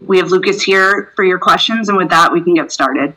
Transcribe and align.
We 0.00 0.18
have 0.18 0.30
Lucas 0.30 0.62
here 0.62 1.12
for 1.16 1.24
your 1.24 1.38
questions, 1.38 1.88
and 1.88 1.98
with 1.98 2.08
that, 2.10 2.32
we 2.32 2.42
can 2.42 2.54
get 2.54 2.70
started. 2.70 3.14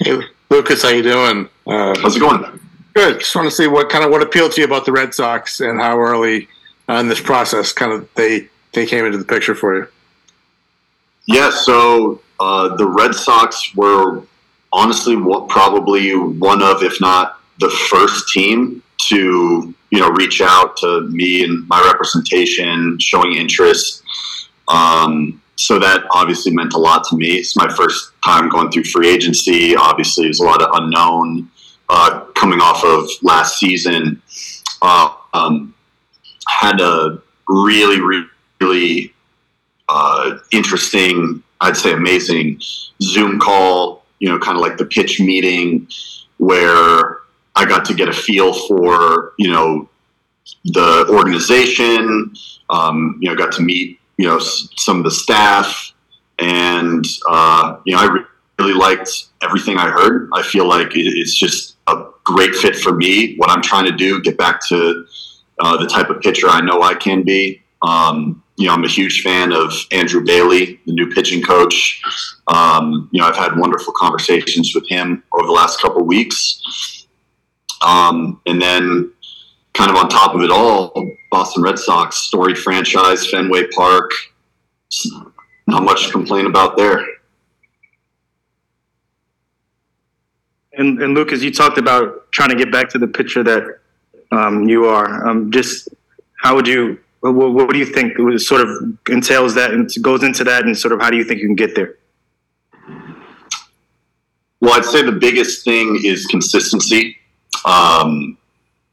Hey, 0.00 0.20
Lucas, 0.50 0.82
how 0.82 0.88
you 0.88 1.02
doing? 1.02 1.48
Uh, 1.66 1.94
How's 2.00 2.16
it 2.16 2.20
going? 2.20 2.60
Good. 2.94 3.20
Just 3.20 3.34
want 3.36 3.48
to 3.48 3.54
see 3.54 3.66
what 3.66 3.90
kind 3.90 4.04
of 4.04 4.10
what 4.10 4.22
appealed 4.22 4.52
to 4.52 4.60
you 4.60 4.66
about 4.66 4.84
the 4.86 4.92
Red 4.92 5.14
Sox 5.14 5.60
and 5.60 5.80
how 5.80 5.98
early 5.98 6.48
uh, 6.88 6.94
in 6.94 7.08
this 7.08 7.20
process 7.20 7.72
kind 7.72 7.92
of 7.92 8.08
they 8.14 8.48
they 8.72 8.86
came 8.86 9.04
into 9.04 9.18
the 9.18 9.24
picture 9.24 9.54
for 9.54 9.76
you. 9.76 9.88
Yeah. 11.26 11.50
So 11.50 12.22
uh, 12.40 12.76
the 12.76 12.86
Red 12.86 13.14
Sox 13.14 13.74
were 13.74 14.22
honestly 14.72 15.16
what, 15.16 15.48
probably 15.48 16.14
one 16.14 16.62
of, 16.62 16.82
if 16.82 17.00
not 17.00 17.40
the 17.60 17.70
first 17.70 18.28
team 18.28 18.82
to 19.08 19.74
you 19.90 20.00
know 20.00 20.10
reach 20.10 20.40
out 20.40 20.76
to 20.78 21.02
me 21.02 21.44
and 21.44 21.68
my 21.68 21.82
representation, 21.86 22.98
showing 23.00 23.34
interest. 23.34 24.02
Um, 24.68 25.40
so 25.68 25.78
that 25.78 26.06
obviously 26.12 26.50
meant 26.50 26.72
a 26.72 26.78
lot 26.78 27.04
to 27.04 27.14
me. 27.14 27.32
It's 27.32 27.54
my 27.54 27.68
first 27.68 28.12
time 28.24 28.48
going 28.48 28.70
through 28.70 28.84
free 28.84 29.06
agency. 29.06 29.76
Obviously, 29.76 30.24
there's 30.24 30.40
a 30.40 30.44
lot 30.44 30.62
of 30.62 30.70
unknown 30.72 31.50
uh, 31.90 32.20
coming 32.34 32.58
off 32.58 32.82
of 32.84 33.06
last 33.22 33.58
season. 33.58 34.22
Uh, 34.80 35.10
um, 35.34 35.74
had 36.48 36.80
a 36.80 37.20
really, 37.48 38.00
really 38.62 39.12
uh, 39.90 40.38
interesting, 40.52 41.42
I'd 41.60 41.76
say 41.76 41.92
amazing 41.92 42.62
Zoom 43.02 43.38
call, 43.38 44.06
you 44.20 44.30
know, 44.30 44.38
kind 44.38 44.56
of 44.56 44.62
like 44.62 44.78
the 44.78 44.86
pitch 44.86 45.20
meeting 45.20 45.86
where 46.38 47.18
I 47.56 47.66
got 47.66 47.84
to 47.84 47.94
get 47.94 48.08
a 48.08 48.14
feel 48.14 48.54
for, 48.54 49.34
you 49.36 49.50
know, 49.50 49.86
the 50.64 51.06
organization, 51.10 52.32
um, 52.70 53.18
you 53.20 53.28
know, 53.28 53.36
got 53.36 53.52
to 53.52 53.62
meet 53.62 53.98
you 54.18 54.26
know 54.26 54.38
some 54.38 54.98
of 54.98 55.04
the 55.04 55.10
staff, 55.10 55.92
and 56.38 57.06
uh, 57.28 57.78
you 57.86 57.94
know 57.94 58.02
I 58.02 58.24
really 58.58 58.74
liked 58.74 59.26
everything 59.42 59.78
I 59.78 59.88
heard. 59.88 60.28
I 60.34 60.42
feel 60.42 60.66
like 60.66 60.88
it's 60.94 61.34
just 61.34 61.76
a 61.86 62.10
great 62.24 62.54
fit 62.54 62.76
for 62.76 62.92
me. 62.92 63.36
What 63.36 63.50
I'm 63.50 63.62
trying 63.62 63.86
to 63.86 63.92
do, 63.92 64.20
get 64.20 64.36
back 64.36 64.60
to 64.68 65.06
uh, 65.60 65.76
the 65.78 65.86
type 65.86 66.10
of 66.10 66.20
pitcher 66.20 66.48
I 66.48 66.60
know 66.60 66.82
I 66.82 66.94
can 66.94 67.22
be. 67.22 67.62
Um, 67.82 68.42
you 68.56 68.66
know, 68.66 68.74
I'm 68.74 68.84
a 68.84 68.88
huge 68.88 69.22
fan 69.22 69.52
of 69.52 69.72
Andrew 69.92 70.24
Bailey, 70.24 70.80
the 70.84 70.92
new 70.92 71.08
pitching 71.10 71.42
coach. 71.42 72.02
Um, 72.48 73.08
you 73.12 73.20
know, 73.20 73.28
I've 73.28 73.36
had 73.36 73.56
wonderful 73.56 73.94
conversations 73.96 74.74
with 74.74 74.88
him 74.88 75.22
over 75.32 75.46
the 75.46 75.52
last 75.52 75.80
couple 75.80 76.04
weeks. 76.04 77.06
Um, 77.80 78.40
and 78.46 78.60
then 78.60 79.12
kind 79.78 79.92
of 79.92 79.96
on 79.96 80.08
top 80.08 80.34
of 80.34 80.42
it 80.42 80.50
all, 80.50 80.92
Boston 81.30 81.62
Red 81.62 81.78
Sox, 81.78 82.16
storied 82.16 82.58
franchise, 82.58 83.30
Fenway 83.30 83.68
Park. 83.68 84.10
Not 85.68 85.84
much 85.84 86.06
to 86.06 86.12
complain 86.12 86.46
about 86.46 86.76
there. 86.76 87.06
And, 90.72 91.00
and 91.00 91.14
Lucas, 91.14 91.42
you 91.42 91.52
talked 91.52 91.78
about 91.78 92.32
trying 92.32 92.48
to 92.48 92.56
get 92.56 92.72
back 92.72 92.88
to 92.90 92.98
the 92.98 93.06
picture 93.06 93.44
that 93.44 93.78
um, 94.32 94.68
you 94.68 94.86
are. 94.86 95.28
Um, 95.28 95.52
just 95.52 95.88
how 96.40 96.56
would 96.56 96.66
you? 96.66 96.98
What, 97.20 97.34
what, 97.34 97.70
do 97.70 97.78
you 97.78 97.86
think 97.86 98.16
sort 98.40 98.60
of 98.60 98.98
entails 99.08 99.54
that 99.54 99.72
and 99.72 99.90
goes 100.02 100.22
into 100.22 100.44
that, 100.44 100.64
and 100.64 100.76
sort 100.76 100.92
of 100.92 101.00
how 101.00 101.10
do 101.10 101.16
you 101.16 101.24
think 101.24 101.40
you 101.40 101.48
can 101.48 101.56
get 101.56 101.74
there? 101.74 101.96
Well, 104.60 104.72
I'd 104.74 104.84
say 104.84 105.02
the 105.02 105.12
biggest 105.12 105.64
thing 105.64 106.00
is 106.04 106.26
consistency. 106.26 107.16
Um, 107.64 108.38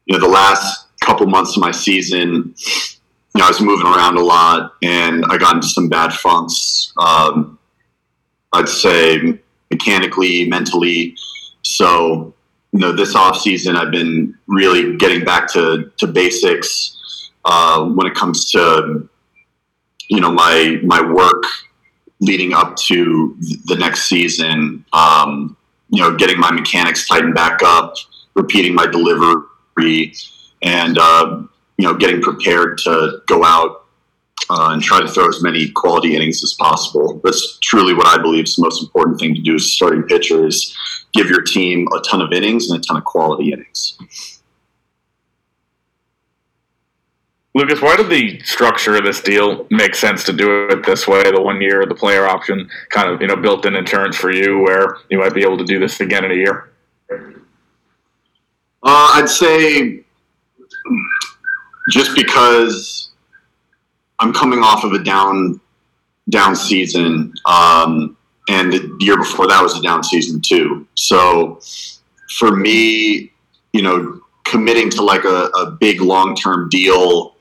you 0.06 0.16
know, 0.16 0.24
the 0.24 0.32
last 0.32 0.86
couple 1.00 1.26
months 1.26 1.56
of 1.56 1.60
my 1.60 1.72
season, 1.72 2.54
you 3.34 3.38
know, 3.40 3.44
I 3.44 3.48
was 3.48 3.60
moving 3.60 3.86
around 3.86 4.16
a 4.16 4.22
lot 4.22 4.72
and 4.82 5.24
I 5.26 5.36
got 5.36 5.56
into 5.56 5.68
some 5.68 5.88
bad 5.88 6.12
funks. 6.12 6.92
Um, 6.96 7.58
I'd 8.52 8.68
say 8.68 9.38
mechanically, 9.70 10.48
mentally. 10.48 11.16
So, 11.62 12.34
you 12.72 12.78
know, 12.78 12.92
this 12.92 13.14
off 13.14 13.40
season, 13.40 13.76
I've 13.76 13.90
been 13.90 14.36
really 14.46 14.96
getting 14.96 15.24
back 15.24 15.52
to, 15.52 15.92
to 15.98 16.06
basics 16.06 17.30
uh, 17.44 17.84
when 17.84 18.06
it 18.06 18.14
comes 18.14 18.50
to, 18.52 19.08
you 20.08 20.20
know, 20.20 20.30
my, 20.30 20.80
my 20.84 21.00
work 21.02 21.42
leading 22.20 22.54
up 22.54 22.76
to 22.76 23.36
the 23.66 23.76
next 23.76 24.08
season. 24.08 24.84
Um, 24.92 25.56
you 25.90 26.00
know, 26.00 26.16
getting 26.16 26.38
my 26.38 26.50
mechanics 26.50 27.06
tightened 27.08 27.34
back 27.34 27.60
up, 27.64 27.94
repeating 28.34 28.74
my 28.74 28.86
delivery 28.86 29.42
and 30.62 30.98
uh, 30.98 31.42
you 31.76 31.86
know 31.86 31.94
getting 31.94 32.20
prepared 32.20 32.78
to 32.78 33.22
go 33.26 33.44
out 33.44 33.86
uh, 34.50 34.70
and 34.72 34.82
try 34.82 35.00
to 35.00 35.08
throw 35.08 35.28
as 35.28 35.42
many 35.42 35.70
quality 35.70 36.14
innings 36.14 36.42
as 36.42 36.54
possible. 36.54 37.20
That's 37.24 37.58
truly 37.58 37.94
what 37.94 38.06
I 38.06 38.20
believe 38.20 38.44
is 38.44 38.56
the 38.56 38.62
most 38.62 38.82
important 38.82 39.18
thing 39.18 39.34
to 39.34 39.40
do 39.40 39.56
as 39.56 39.70
starting 39.72 40.04
pitcher 40.04 40.46
is 40.46 40.76
give 41.12 41.28
your 41.28 41.42
team 41.42 41.86
a 41.94 42.00
ton 42.00 42.22
of 42.22 42.32
innings 42.32 42.70
and 42.70 42.78
a 42.78 42.82
ton 42.82 42.96
of 42.96 43.04
quality 43.04 43.52
innings. 43.52 43.98
Lucas, 47.54 47.80
why 47.80 47.96
did 47.96 48.10
the 48.10 48.38
structure 48.40 48.96
of 48.96 49.04
this 49.04 49.22
deal 49.22 49.66
make 49.70 49.94
sense 49.94 50.24
to 50.24 50.32
do 50.32 50.68
it 50.68 50.84
this 50.84 51.08
way? 51.08 51.22
The 51.22 51.40
one 51.40 51.62
year, 51.62 51.86
the 51.86 51.94
player 51.94 52.26
option, 52.26 52.68
kind 52.90 53.08
of 53.08 53.22
you 53.22 53.28
know 53.28 53.36
built-in 53.36 53.74
insurance 53.74 54.14
for 54.14 54.30
you, 54.30 54.58
where 54.58 54.98
you 55.08 55.18
might 55.18 55.32
be 55.32 55.40
able 55.40 55.56
to 55.56 55.64
do 55.64 55.78
this 55.78 55.98
again 56.00 56.26
in 56.26 56.32
a 56.32 56.34
year. 56.34 56.70
Uh, 58.86 59.14
I'd 59.14 59.28
say 59.28 60.04
just 61.90 62.14
because 62.14 63.10
I'm 64.20 64.32
coming 64.32 64.60
off 64.60 64.84
of 64.84 64.92
a 64.92 65.02
down 65.02 65.60
down 66.30 66.54
season, 66.54 67.34
um, 67.46 68.16
and 68.48 68.72
the 68.72 68.96
year 69.00 69.16
before 69.16 69.48
that 69.48 69.60
was 69.60 69.76
a 69.76 69.82
down 69.82 70.04
season 70.04 70.40
too. 70.40 70.86
So 70.94 71.60
for 72.38 72.54
me, 72.54 73.32
you 73.72 73.82
know, 73.82 74.20
committing 74.44 74.88
to 74.90 75.02
like 75.02 75.24
a, 75.24 75.50
a 75.58 75.72
big 75.72 76.00
long 76.00 76.36
term 76.36 76.68
deal 76.68 77.34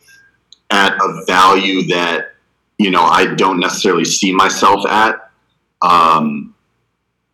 at 0.71 0.93
a 0.99 1.23
value 1.27 1.83
that 1.89 2.33
you 2.79 2.89
know 2.89 3.03
I 3.03 3.35
don't 3.35 3.59
necessarily 3.59 4.05
see 4.05 4.31
myself 4.31 4.83
at. 4.87 5.29
Um, 5.83 6.54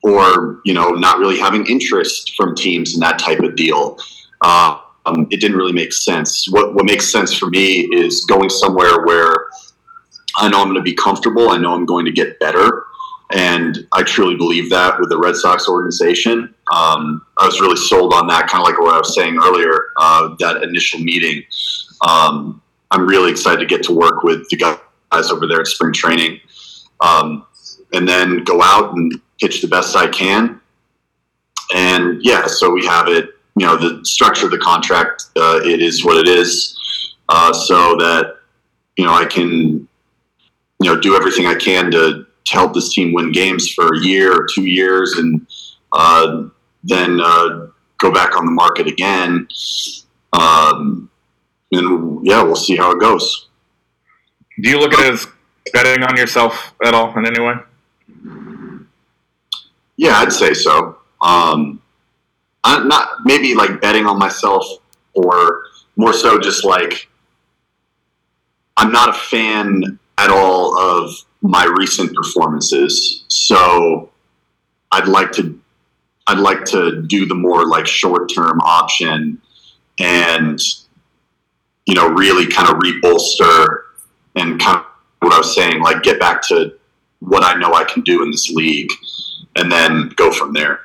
or 0.03 0.61
you 0.65 0.73
know 0.73 0.89
not 0.91 1.19
really 1.19 1.39
having 1.39 1.65
interest 1.67 2.33
from 2.35 2.55
teams 2.55 2.93
in 2.93 2.99
that 2.99 3.19
type 3.19 3.39
of 3.39 3.55
deal. 3.55 3.97
Uh, 4.41 4.79
um, 5.05 5.27
it 5.31 5.39
didn't 5.39 5.57
really 5.57 5.73
make 5.73 5.93
sense. 5.93 6.47
What 6.49 6.75
what 6.75 6.85
makes 6.85 7.11
sense 7.11 7.33
for 7.33 7.49
me 7.49 7.87
is 7.93 8.25
going 8.25 8.49
somewhere 8.49 9.03
where 9.05 9.47
I 10.37 10.49
know 10.49 10.59
I'm 10.59 10.67
going 10.67 10.75
to 10.75 10.81
be 10.81 10.93
comfortable. 10.93 11.49
I 11.49 11.57
know 11.57 11.73
I'm 11.73 11.85
going 11.85 12.05
to 12.05 12.11
get 12.11 12.39
better, 12.39 12.85
and 13.33 13.87
I 13.93 14.03
truly 14.03 14.35
believe 14.35 14.69
that 14.69 14.99
with 14.99 15.09
the 15.09 15.17
Red 15.17 15.35
Sox 15.35 15.67
organization. 15.67 16.53
Um, 16.71 17.25
I 17.37 17.45
was 17.45 17.59
really 17.59 17.75
sold 17.75 18.13
on 18.13 18.27
that, 18.27 18.47
kind 18.47 18.61
of 18.61 18.67
like 18.67 18.79
what 18.79 18.93
I 18.93 18.97
was 18.97 19.13
saying 19.15 19.37
earlier. 19.43 19.87
Uh, 19.97 20.35
that 20.39 20.63
initial 20.63 20.99
meeting. 20.99 21.43
Um, 22.07 22.61
I'm 22.91 23.07
really 23.07 23.31
excited 23.31 23.59
to 23.59 23.65
get 23.65 23.83
to 23.83 23.93
work 23.93 24.23
with 24.23 24.47
the 24.49 24.57
guys 24.57 25.31
over 25.31 25.47
there 25.47 25.61
at 25.61 25.67
spring 25.67 25.93
training, 25.93 26.39
um, 26.99 27.45
and 27.93 28.07
then 28.07 28.43
go 28.43 28.61
out 28.61 28.93
and 28.93 29.13
pitch 29.39 29.61
the 29.61 29.67
best 29.67 29.95
I 29.95 30.07
can. 30.07 30.59
And 31.73 32.23
yeah, 32.23 32.47
so 32.47 32.71
we 32.71 32.85
have 32.85 33.07
it 33.07 33.29
you 33.55 33.65
know 33.65 33.77
the 33.77 34.03
structure 34.05 34.45
of 34.45 34.51
the 34.51 34.57
contract 34.57 35.25
uh, 35.35 35.59
it 35.63 35.81
is 35.81 36.05
what 36.05 36.17
it 36.17 36.27
is 36.27 36.77
uh, 37.29 37.53
so 37.53 37.95
that 37.97 38.37
you 38.97 39.05
know 39.05 39.13
I 39.13 39.25
can 39.25 39.43
you 39.47 39.87
know 40.81 40.99
do 40.99 41.15
everything 41.15 41.45
I 41.45 41.55
can 41.55 41.91
to, 41.91 42.25
to 42.45 42.53
help 42.53 42.73
this 42.73 42.93
team 42.93 43.13
win 43.13 43.31
games 43.31 43.71
for 43.71 43.93
a 43.93 43.99
year 43.99 44.33
or 44.33 44.47
two 44.53 44.65
years 44.65 45.13
and 45.17 45.45
uh, 45.91 46.45
then 46.83 47.19
uh, 47.21 47.67
go 47.97 48.11
back 48.11 48.37
on 48.37 48.45
the 48.45 48.51
market 48.51 48.87
again. 48.87 49.47
Um, 50.33 51.09
and 51.71 52.25
yeah 52.25 52.41
we'll 52.43 52.55
see 52.55 52.77
how 52.77 52.91
it 52.91 52.99
goes. 52.99 53.49
Do 54.61 54.69
you 54.69 54.79
look 54.79 54.93
at 54.93 54.99
it 54.99 55.13
as 55.13 55.27
betting 55.73 56.03
on 56.03 56.17
yourself 56.17 56.73
at 56.83 56.93
all 56.93 57.17
in 57.17 57.25
any 57.25 57.41
way 57.41 57.55
yeah 59.97 60.17
I'd 60.17 60.33
say 60.33 60.53
so 60.53 60.97
um, 61.21 61.81
I'm 62.63 62.87
not 62.87 63.25
maybe 63.25 63.53
like 63.55 63.81
betting 63.81 64.05
on 64.05 64.17
myself 64.17 64.65
or 65.13 65.65
more 65.95 66.13
so 66.13 66.39
just 66.39 66.65
like 66.65 67.09
I'm 68.77 68.91
not 68.91 69.09
a 69.09 69.13
fan 69.13 69.99
at 70.17 70.29
all 70.29 70.77
of 70.77 71.11
my 71.41 71.65
recent 71.65 72.15
performances. 72.15 73.25
So 73.27 74.09
I'd 74.91 75.07
like 75.07 75.31
to 75.33 75.59
I'd 76.27 76.39
like 76.39 76.65
to 76.65 77.03
do 77.03 77.25
the 77.25 77.35
more 77.35 77.65
like 77.67 77.87
short 77.87 78.31
term 78.33 78.59
option 78.61 79.41
and 79.99 80.59
you 81.85 81.95
know 81.95 82.09
really 82.09 82.47
kind 82.47 82.69
of 82.69 82.75
rebolster 82.75 83.83
and 84.35 84.59
kind 84.59 84.77
of 84.77 84.85
what 85.19 85.33
I 85.33 85.37
was 85.37 85.53
saying 85.53 85.81
like 85.81 86.03
get 86.03 86.19
back 86.19 86.41
to 86.47 86.77
what 87.21 87.43
I 87.43 87.57
know 87.59 87.73
I 87.73 87.85
can 87.85 88.01
do 88.01 88.21
in 88.23 88.31
this 88.31 88.49
league 88.49 88.91
and 89.55 89.71
then 89.71 90.09
go 90.15 90.31
from 90.31 90.53
there. 90.53 90.81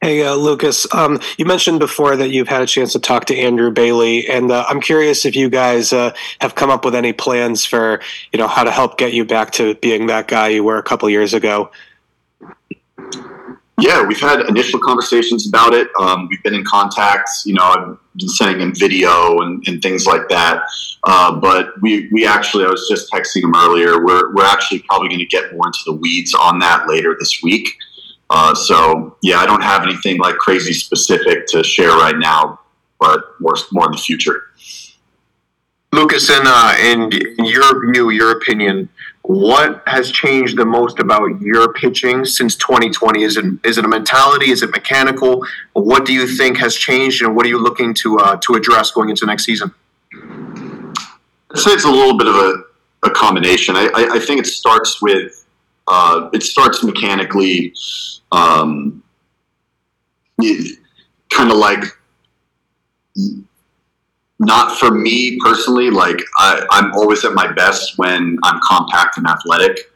Hey, 0.00 0.24
uh, 0.24 0.34
Lucas, 0.34 0.86
um, 0.94 1.18
you 1.38 1.44
mentioned 1.44 1.80
before 1.80 2.14
that 2.14 2.28
you've 2.28 2.46
had 2.46 2.62
a 2.62 2.66
chance 2.66 2.92
to 2.92 3.00
talk 3.00 3.24
to 3.26 3.36
Andrew 3.36 3.72
Bailey, 3.72 4.28
and 4.28 4.52
uh, 4.52 4.64
I'm 4.68 4.80
curious 4.80 5.24
if 5.24 5.34
you 5.34 5.50
guys 5.50 5.92
uh, 5.92 6.14
have 6.40 6.54
come 6.54 6.70
up 6.70 6.84
with 6.84 6.94
any 6.94 7.12
plans 7.12 7.64
for, 7.64 8.00
you 8.32 8.38
know, 8.38 8.46
how 8.46 8.62
to 8.62 8.70
help 8.70 8.96
get 8.96 9.12
you 9.12 9.24
back 9.24 9.50
to 9.52 9.74
being 9.76 10.06
that 10.06 10.28
guy 10.28 10.48
you 10.48 10.62
were 10.62 10.78
a 10.78 10.84
couple 10.84 11.10
years 11.10 11.34
ago. 11.34 11.72
Yeah, 13.80 14.04
we've 14.04 14.20
had 14.20 14.40
initial 14.48 14.80
conversations 14.80 15.46
about 15.46 15.72
it. 15.72 15.88
Um, 16.00 16.26
we've 16.28 16.42
been 16.42 16.54
in 16.54 16.64
contact. 16.64 17.30
You 17.44 17.54
know, 17.54 17.62
I've 17.62 17.98
been 18.16 18.28
sending 18.28 18.60
him 18.60 18.74
video 18.74 19.38
and, 19.38 19.62
and 19.68 19.80
things 19.80 20.04
like 20.04 20.28
that. 20.30 20.62
Uh, 21.04 21.38
but 21.38 21.80
we, 21.80 22.08
we 22.10 22.26
actually, 22.26 22.64
I 22.64 22.70
was 22.70 22.88
just 22.88 23.10
texting 23.12 23.44
him 23.44 23.54
earlier. 23.54 24.04
We're, 24.04 24.34
we're 24.34 24.44
actually 24.44 24.80
probably 24.80 25.08
going 25.08 25.20
to 25.20 25.26
get 25.26 25.52
more 25.54 25.68
into 25.68 25.78
the 25.86 25.92
weeds 25.92 26.34
on 26.34 26.58
that 26.58 26.88
later 26.88 27.16
this 27.18 27.40
week. 27.42 27.68
Uh, 28.30 28.54
so 28.54 29.16
yeah, 29.22 29.38
I 29.38 29.46
don't 29.46 29.62
have 29.62 29.82
anything 29.82 30.18
like 30.18 30.36
crazy 30.36 30.72
specific 30.72 31.46
to 31.48 31.62
share 31.62 31.90
right 31.90 32.18
now, 32.18 32.60
but 33.00 33.24
more 33.40 33.54
more 33.72 33.86
in 33.86 33.92
the 33.92 33.98
future. 33.98 34.42
Lucas, 35.92 36.28
in 36.28 36.42
uh, 36.44 36.74
in 36.82 37.10
your 37.38 37.92
view, 37.92 38.10
your 38.10 38.32
opinion, 38.32 38.88
what 39.28 39.82
has 39.86 40.10
changed 40.10 40.56
the 40.56 40.64
most 40.64 40.98
about 41.00 41.38
your 41.42 41.74
pitching 41.74 42.24
since 42.24 42.56
2020? 42.56 43.22
Is 43.22 43.36
it 43.36 43.44
is 43.62 43.76
it 43.76 43.84
a 43.84 43.88
mentality? 43.88 44.50
Is 44.50 44.62
it 44.62 44.70
mechanical? 44.70 45.44
What 45.74 46.06
do 46.06 46.14
you 46.14 46.26
think 46.26 46.56
has 46.56 46.74
changed, 46.74 47.20
and 47.20 47.36
what 47.36 47.44
are 47.44 47.50
you 47.50 47.62
looking 47.62 47.92
to 47.94 48.16
uh, 48.16 48.36
to 48.36 48.54
address 48.54 48.90
going 48.90 49.10
into 49.10 49.26
next 49.26 49.44
season? 49.44 49.74
I'd 50.14 51.58
say 51.58 51.72
it's 51.72 51.84
a 51.84 51.90
little 51.90 52.16
bit 52.16 52.26
of 52.26 52.36
a, 52.36 52.64
a 53.02 53.10
combination. 53.10 53.76
I, 53.76 53.90
I, 53.94 54.14
I 54.14 54.18
think 54.18 54.40
it 54.40 54.46
starts 54.46 55.02
with 55.02 55.44
uh, 55.86 56.30
it 56.32 56.42
starts 56.42 56.82
mechanically 56.82 57.74
um, 58.32 59.02
kind 60.40 61.50
of 61.50 61.58
like 61.58 61.84
not 64.38 64.78
for 64.78 64.90
me 64.90 65.38
personally. 65.40 65.90
Like 65.90 66.20
I, 66.36 66.64
I'm 66.70 66.92
always 66.94 67.24
at 67.24 67.32
my 67.32 67.52
best 67.52 67.98
when 67.98 68.38
I'm 68.42 68.60
compact 68.66 69.18
and 69.18 69.26
athletic, 69.26 69.90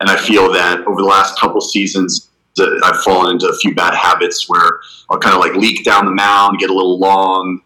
and 0.00 0.10
I 0.10 0.16
feel 0.16 0.52
that 0.52 0.80
over 0.86 1.00
the 1.00 1.08
last 1.08 1.38
couple 1.38 1.60
seasons. 1.60 2.30
I've 2.58 3.02
fallen 3.02 3.32
into 3.32 3.48
a 3.48 3.54
few 3.54 3.74
bad 3.74 3.92
habits 3.92 4.48
where 4.48 4.80
I'll 5.10 5.18
kind 5.18 5.34
of 5.34 5.42
like 5.42 5.54
leak 5.56 5.84
down 5.84 6.06
the 6.06 6.10
mound, 6.10 6.58
get 6.58 6.70
a 6.70 6.72
little 6.72 6.98
long, 6.98 7.60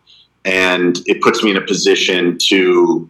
and 0.44 0.98
it 1.06 1.22
puts 1.22 1.44
me 1.44 1.52
in 1.52 1.56
a 1.56 1.60
position 1.60 2.36
to 2.48 3.08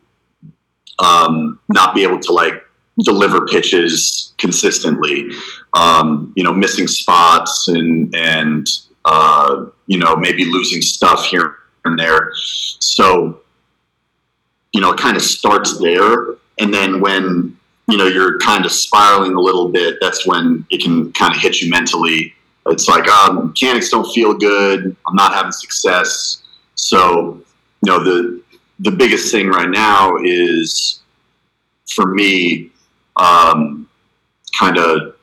um, 0.98 1.58
not 1.70 1.94
be 1.94 2.02
able 2.02 2.18
to 2.18 2.32
like 2.32 2.62
deliver 3.02 3.46
pitches 3.46 4.34
consistently. 4.36 5.30
Um, 5.72 6.34
you 6.36 6.44
know, 6.44 6.52
missing 6.52 6.86
spots 6.86 7.68
and 7.68 8.14
and 8.14 8.66
uh, 9.06 9.66
you 9.86 9.96
know 9.96 10.16
maybe 10.16 10.44
losing 10.44 10.82
stuff 10.82 11.24
here 11.24 11.59
and 11.84 11.98
there. 11.98 12.32
So 12.34 13.40
you 14.72 14.80
know, 14.80 14.92
it 14.92 14.98
kind 14.98 15.16
of 15.16 15.22
starts 15.22 15.78
there, 15.78 16.34
and 16.58 16.72
then 16.72 17.00
when 17.00 17.56
you 17.88 17.96
know 17.96 18.06
you're 18.06 18.38
kind 18.38 18.64
of 18.64 18.72
spiraling 18.72 19.34
a 19.34 19.40
little 19.40 19.68
bit, 19.68 19.96
that's 20.00 20.26
when 20.26 20.64
it 20.70 20.82
can 20.82 21.12
kind 21.12 21.34
of 21.34 21.40
hit 21.40 21.60
you 21.60 21.70
mentally. 21.70 22.34
It's 22.66 22.88
like, 22.88 23.04
oh, 23.08 23.32
mechanics 23.46 23.90
don't 23.90 24.10
feel 24.12 24.34
good. 24.34 24.96
I'm 25.06 25.14
not 25.14 25.34
having 25.34 25.50
success. 25.50 26.42
So, 26.74 27.42
you 27.82 27.92
know, 27.92 28.04
the 28.04 28.42
the 28.80 28.90
biggest 28.90 29.32
thing 29.32 29.48
right 29.48 29.68
now 29.68 30.16
is 30.22 31.00
for 31.94 32.06
me 32.06 32.70
um, 33.16 33.88
kind 34.58 34.78
of 34.78 35.16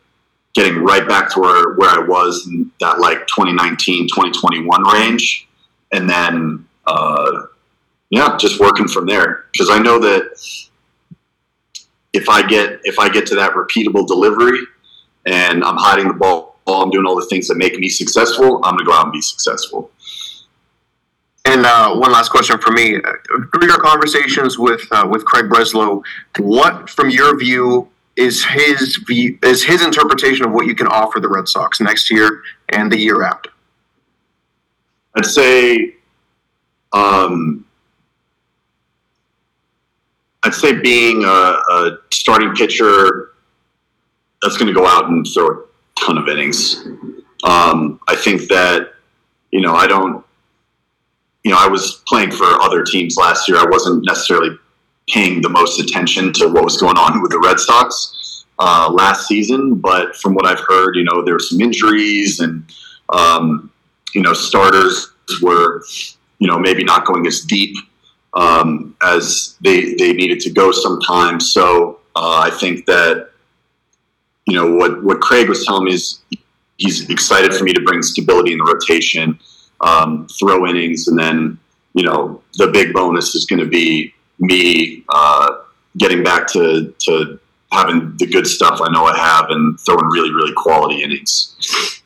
getting 0.54 0.84
right 0.84 1.08
back 1.08 1.32
to 1.32 1.40
where, 1.40 1.74
where 1.74 1.90
I 1.90 2.00
was 2.00 2.48
in 2.48 2.72
that 2.80 3.00
like 3.00 3.20
2019, 3.28 4.08
2021 4.08 4.84
range. 4.94 5.47
And 5.92 6.10
then, 6.10 6.68
uh, 6.86 7.44
yeah, 8.10 8.38
just 8.38 8.60
working 8.60 8.88
from 8.88 9.06
there. 9.06 9.46
Cause 9.58 9.70
I 9.70 9.80
know 9.80 10.00
that 10.00 10.32
if 12.14 12.30
I 12.30 12.46
get, 12.48 12.80
if 12.84 13.00
I 13.00 13.10
get 13.10 13.26
to 13.28 13.36
that 13.36 13.54
repeatable 13.54 14.08
delivery 14.08 14.60
and 15.26 15.64
I'm 15.64 15.78
hiding 15.78 16.08
the 16.08 16.14
ball, 16.14 16.58
I'm 16.68 16.90
doing 16.90 17.06
all 17.06 17.16
the 17.16 17.26
things 17.26 17.48
that 17.48 17.58
make 17.58 17.78
me 17.80 17.90
successful, 17.90 18.62
I'm 18.64 18.78
to 18.78 18.84
go 18.84 18.94
out 18.94 19.06
and 19.06 19.14
be 19.14 19.22
successful. 19.22 19.92
And 21.48 21.66
uh, 21.66 21.96
one 21.96 22.12
last 22.12 22.30
question 22.30 22.60
for 22.60 22.72
me: 22.72 23.00
Through 23.54 23.68
your 23.68 23.80
conversations 23.80 24.60
with 24.60 24.82
uh, 24.92 25.08
with 25.10 25.24
Craig 25.24 25.46
Breslow, 25.46 26.04
what, 26.40 26.90
from 26.90 27.10
your 27.10 27.40
view, 27.40 27.88
is 28.18 28.44
his 28.44 28.98
view, 29.08 29.40
is 29.44 29.64
his 29.64 29.82
interpretation 29.82 30.46
of 30.46 30.52
what 30.52 30.66
you 30.66 30.76
can 30.76 30.88
offer 30.88 31.22
the 31.22 31.30
Red 31.30 31.48
Sox 31.48 31.80
next 31.80 32.12
year 32.12 32.42
and 32.70 32.92
the 32.92 32.98
year 32.98 33.24
after? 33.24 33.50
I'd 35.18 35.26
say, 35.26 35.96
um, 36.94 37.66
I'd 40.44 40.54
say 40.54 40.80
being 40.80 41.24
a, 41.24 41.28
a 41.28 41.98
starting 42.14 42.54
pitcher 42.54 43.32
that's 44.42 44.58
going 44.58 44.68
to 44.68 44.74
go 44.74 44.86
out 44.86 45.10
and 45.10 45.26
throw 45.28 45.48
a 45.48 45.64
ton 46.00 46.18
of 46.18 46.28
innings. 46.30 46.88
Um, 47.44 48.00
I 48.08 48.16
think 48.16 48.48
that 48.50 48.94
you 49.52 49.62
know 49.62 49.74
I 49.74 49.88
don't 49.88 50.24
you 51.48 51.54
know, 51.54 51.60
I 51.62 51.68
was 51.70 52.04
playing 52.08 52.32
for 52.32 52.44
other 52.44 52.84
teams 52.84 53.16
last 53.16 53.48
year. 53.48 53.58
I 53.58 53.66
wasn't 53.70 54.06
necessarily 54.06 54.58
paying 55.08 55.42
the 55.42 55.48
most 55.48 55.80
attention 55.80 56.34
to 56.34 56.50
what 56.50 56.66
was 56.66 56.76
going 56.76 56.98
on 56.98 57.22
with 57.22 57.32
the 57.32 57.40
Red 57.40 57.58
Sox 57.58 58.46
uh, 58.60 58.92
last 58.94 59.30
season. 59.30 59.76
But 59.76 60.14
from 60.18 60.36
what 60.36 60.46
I've 60.46 60.60
heard, 60.60 60.98
you 60.98 61.06
know, 61.06 61.24
there 61.24 61.36
were 61.36 61.40
some 61.40 61.62
injuries 61.62 62.42
and, 62.42 62.66
um, 63.14 63.72
you 64.18 64.24
know, 64.24 64.34
starters 64.34 65.14
were, 65.42 65.84
you 66.40 66.48
know, 66.48 66.60
maybe 66.60 66.84
not 66.84 67.06
going 67.06 67.26
as 67.28 67.42
deep 67.42 67.76
um, 68.34 68.96
as 69.04 69.56
they, 69.62 69.94
they 69.96 70.14
needed 70.14 70.40
to 70.42 70.50
go 70.52 70.72
sometimes. 70.72 71.54
So 71.54 72.00
uh, 72.16 72.42
I 72.48 72.50
think 72.50 72.86
that, 72.86 73.32
you 74.46 74.56
know, 74.56 74.68
what, 74.74 75.04
what 75.04 75.20
Craig 75.22 75.50
was 75.50 75.66
telling 75.66 75.86
me 75.86 75.94
is 75.94 76.22
he's 76.78 77.10
excited 77.10 77.54
for 77.54 77.64
me 77.64 77.74
to 77.74 77.82
bring 77.82 78.02
stability 78.02 78.52
in 78.54 78.60
the 78.60 78.66
rotation 78.66 79.40
um, 79.82 80.28
throw 80.28 80.68
innings, 80.68 81.08
and 81.08 81.18
then 81.18 81.60
you 81.94 82.04
know 82.04 82.42
the 82.56 82.68
big 82.68 82.94
bonus 82.94 83.36
is 83.36 83.46
going 83.46 83.60
to 83.60 83.66
be 83.66 84.14
me 84.40 85.04
uh, 85.10 85.58
getting 85.98 86.24
back 86.24 86.48
to 86.54 86.94
to 87.00 87.40
having 87.72 88.16
the 88.18 88.26
good 88.26 88.48
stuff 88.48 88.80
I 88.82 88.90
know 88.92 89.06
I 89.06 89.18
have 89.18 89.50
and 89.50 89.80
throwing 89.80 90.06
really 90.06 90.32
really 90.32 90.54
quality 90.56 91.04
innings. 91.04 92.02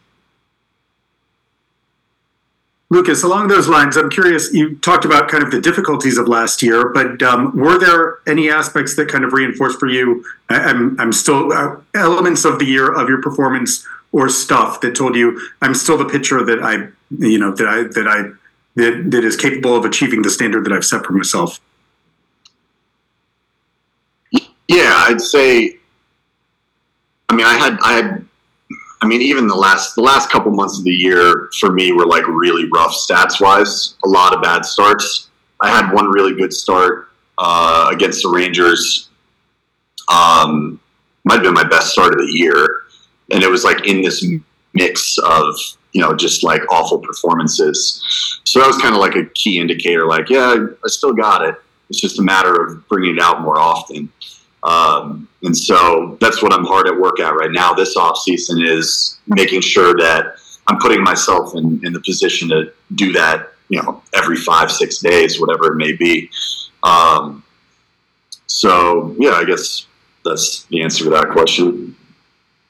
Lucas, 2.91 3.23
along 3.23 3.47
those 3.47 3.69
lines, 3.69 3.95
I'm 3.95 4.09
curious. 4.09 4.53
You 4.53 4.75
talked 4.75 5.05
about 5.05 5.29
kind 5.29 5.41
of 5.41 5.49
the 5.49 5.61
difficulties 5.61 6.17
of 6.17 6.27
last 6.27 6.61
year, 6.61 6.89
but 6.89 7.23
um, 7.23 7.55
were 7.55 7.79
there 7.79 8.17
any 8.27 8.49
aspects 8.49 8.97
that 8.97 9.07
kind 9.07 9.23
of 9.23 9.31
reinforced 9.31 9.79
for 9.79 9.87
you? 9.87 10.25
I'm, 10.49 10.99
I'm 10.99 11.13
still 11.13 11.53
uh, 11.53 11.77
elements 11.95 12.43
of 12.43 12.59
the 12.59 12.65
year 12.65 12.91
of 12.93 13.07
your 13.07 13.21
performance 13.21 13.87
or 14.11 14.27
stuff 14.27 14.81
that 14.81 14.93
told 14.93 15.15
you 15.15 15.39
I'm 15.61 15.73
still 15.73 15.97
the 15.97 16.03
pitcher 16.03 16.43
that 16.43 16.61
I, 16.61 16.89
you 17.17 17.39
know, 17.39 17.55
that 17.55 17.65
I 17.65 17.83
that 17.83 18.07
I 18.09 18.33
that, 18.75 19.11
that 19.11 19.23
is 19.23 19.37
capable 19.37 19.73
of 19.73 19.85
achieving 19.85 20.21
the 20.21 20.29
standard 20.29 20.65
that 20.65 20.73
I've 20.73 20.83
set 20.83 21.05
for 21.05 21.13
myself. 21.13 21.61
Yeah, 24.67 25.05
I'd 25.07 25.21
say. 25.21 25.77
I 27.29 27.35
mean, 27.35 27.45
I 27.45 27.53
had 27.53 27.79
I 27.81 27.93
had 27.93 28.27
I 29.01 29.07
mean, 29.07 29.21
even 29.21 29.47
the 29.47 29.55
last 29.55 29.95
the 29.95 30.01
last 30.01 30.29
couple 30.29 30.51
months 30.51 30.77
of 30.77 30.83
the 30.83 30.91
year 30.91 31.49
for 31.59 31.71
me 31.71 31.91
were 31.91 32.05
like 32.05 32.27
really 32.27 32.69
rough 32.73 32.91
stats 32.91 33.41
wise. 33.41 33.95
A 34.05 34.07
lot 34.07 34.35
of 34.35 34.41
bad 34.41 34.63
starts. 34.63 35.29
I 35.59 35.69
had 35.69 35.91
one 35.91 36.07
really 36.07 36.35
good 36.35 36.53
start 36.53 37.09
uh, 37.37 37.89
against 37.91 38.21
the 38.23 38.29
Rangers. 38.29 39.09
Um, 40.11 40.79
might 41.23 41.35
have 41.35 41.43
been 41.43 41.53
my 41.53 41.67
best 41.67 41.91
start 41.91 42.13
of 42.13 42.19
the 42.19 42.31
year, 42.31 42.83
and 43.31 43.43
it 43.43 43.49
was 43.49 43.63
like 43.63 43.87
in 43.87 44.01
this 44.01 44.25
mix 44.73 45.17
of 45.17 45.55
you 45.93 46.01
know 46.01 46.15
just 46.15 46.43
like 46.43 46.61
awful 46.71 46.99
performances. 46.99 48.39
So 48.43 48.59
that 48.59 48.67
was 48.67 48.77
kind 48.77 48.93
of 48.93 49.01
like 49.01 49.15
a 49.15 49.25
key 49.33 49.59
indicator. 49.59 50.05
Like, 50.05 50.29
yeah, 50.29 50.65
I 50.83 50.87
still 50.87 51.13
got 51.13 51.47
it. 51.47 51.55
It's 51.89 51.99
just 51.99 52.19
a 52.19 52.23
matter 52.23 52.53
of 52.61 52.87
bringing 52.87 53.17
it 53.17 53.21
out 53.21 53.41
more 53.41 53.59
often. 53.59 54.11
Um, 54.63 55.27
and 55.43 55.57
so 55.57 56.17
that's 56.21 56.43
what 56.43 56.53
I'm 56.53 56.65
hard 56.65 56.87
at 56.87 56.97
work 56.97 57.19
at 57.19 57.33
right 57.33 57.51
now. 57.51 57.73
This 57.73 57.97
off 57.97 58.17
season 58.17 58.61
is 58.61 59.17
making 59.27 59.61
sure 59.61 59.95
that 59.95 60.35
I'm 60.67 60.77
putting 60.79 61.03
myself 61.03 61.55
in, 61.55 61.83
in 61.83 61.93
the 61.93 61.99
position 62.01 62.49
to 62.49 62.71
do 62.95 63.11
that, 63.13 63.51
you 63.69 63.81
know, 63.81 64.03
every 64.13 64.37
five, 64.37 64.71
six 64.71 64.99
days, 64.99 65.39
whatever 65.39 65.73
it 65.73 65.75
may 65.77 65.93
be. 65.93 66.29
Um, 66.83 67.43
so 68.45 69.15
yeah, 69.17 69.31
I 69.31 69.45
guess 69.45 69.87
that's 70.23 70.63
the 70.65 70.83
answer 70.83 71.05
to 71.05 71.09
that 71.11 71.29
question. 71.29 71.95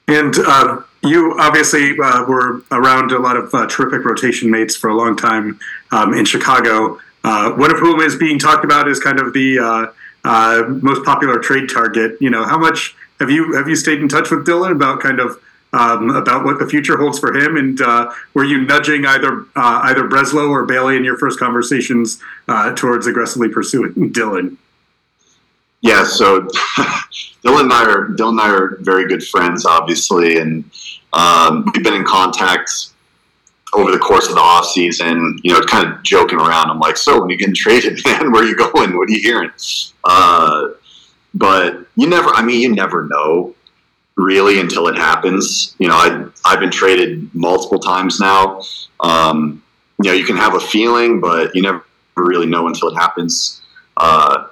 And 0.08 0.34
uh, 0.38 0.82
you 1.02 1.36
obviously 1.38 1.96
uh, 2.02 2.24
were 2.24 2.62
around 2.70 3.12
a 3.12 3.18
lot 3.18 3.36
of 3.36 3.52
uh, 3.54 3.66
terrific 3.66 4.04
rotation 4.04 4.50
mates 4.50 4.76
for 4.76 4.88
a 4.88 4.94
long 4.94 5.16
time 5.16 5.58
um, 5.90 6.14
in 6.14 6.24
Chicago. 6.24 6.98
Uh, 7.24 7.52
one 7.52 7.72
of 7.72 7.78
whom 7.78 8.00
is 8.00 8.16
being 8.16 8.38
talked 8.38 8.64
about 8.64 8.88
as 8.88 8.98
kind 8.98 9.20
of 9.20 9.32
the 9.32 9.92
uh, 10.24 10.64
most 10.68 11.04
popular 11.04 11.38
trade 11.38 11.68
target. 11.68 12.16
You 12.20 12.30
know, 12.30 12.44
how 12.44 12.58
much 12.58 12.94
have 13.20 13.30
you 13.30 13.54
have 13.54 13.68
you 13.68 13.76
stayed 13.76 14.00
in 14.00 14.08
touch 14.08 14.30
with 14.30 14.46
Dylan 14.46 14.72
about 14.72 15.00
kind 15.00 15.20
of 15.20 15.40
um, 15.72 16.10
about 16.10 16.44
what 16.44 16.58
the 16.58 16.66
future 16.66 16.96
holds 16.96 17.18
for 17.18 17.34
him? 17.34 17.56
And 17.56 17.80
uh, 17.80 18.12
were 18.34 18.44
you 18.44 18.62
nudging 18.62 19.06
either 19.06 19.46
uh, 19.56 19.80
either 19.84 20.04
Breslow 20.04 20.50
or 20.50 20.64
Bailey 20.64 20.96
in 20.96 21.04
your 21.04 21.16
first 21.16 21.38
conversations 21.38 22.18
uh, 22.48 22.74
towards 22.74 23.06
aggressively 23.06 23.48
pursuing 23.48 23.92
Dylan? 24.12 24.56
Yeah, 25.80 26.04
so 26.04 26.42
Dylan 27.44 27.62
and 27.62 27.72
I 27.72 27.84
are 27.84 28.08
Dylan 28.08 28.30
and 28.30 28.40
I 28.40 28.50
are 28.50 28.76
very 28.80 29.08
good 29.08 29.26
friends, 29.26 29.66
obviously, 29.66 30.38
and 30.38 30.64
um, 31.12 31.70
we've 31.74 31.82
been 31.82 31.94
in 31.94 32.04
contact 32.04 32.91
over 33.74 33.90
the 33.90 33.98
course 33.98 34.28
of 34.28 34.34
the 34.34 34.40
off 34.40 34.66
season, 34.66 35.38
you 35.42 35.52
know, 35.52 35.60
kind 35.62 35.86
of 35.90 36.02
joking 36.02 36.38
around. 36.38 36.70
I'm 36.70 36.78
like, 36.78 36.96
so 36.96 37.20
when 37.20 37.30
you 37.30 37.38
getting 37.38 37.54
traded, 37.54 38.00
man, 38.04 38.32
where 38.32 38.42
are 38.42 38.46
you 38.46 38.56
going? 38.56 38.96
What 38.96 39.08
are 39.08 39.12
you 39.12 39.20
hearing? 39.20 39.50
Uh, 40.04 40.68
but 41.34 41.86
you 41.96 42.06
never, 42.08 42.28
I 42.30 42.42
mean, 42.42 42.60
you 42.60 42.74
never 42.74 43.06
know 43.06 43.54
really 44.16 44.60
until 44.60 44.88
it 44.88 44.96
happens. 44.96 45.74
You 45.78 45.88
know, 45.88 45.94
I, 45.94 46.26
I've 46.44 46.60
been 46.60 46.70
traded 46.70 47.34
multiple 47.34 47.78
times 47.78 48.20
now. 48.20 48.62
Um, 49.00 49.62
you 50.02 50.10
know, 50.10 50.16
you 50.16 50.24
can 50.24 50.36
have 50.36 50.54
a 50.54 50.60
feeling, 50.60 51.20
but 51.20 51.54
you 51.54 51.62
never 51.62 51.84
really 52.16 52.46
know 52.46 52.66
until 52.66 52.88
it 52.88 52.94
happens. 52.94 53.62
Uh, 53.96 54.48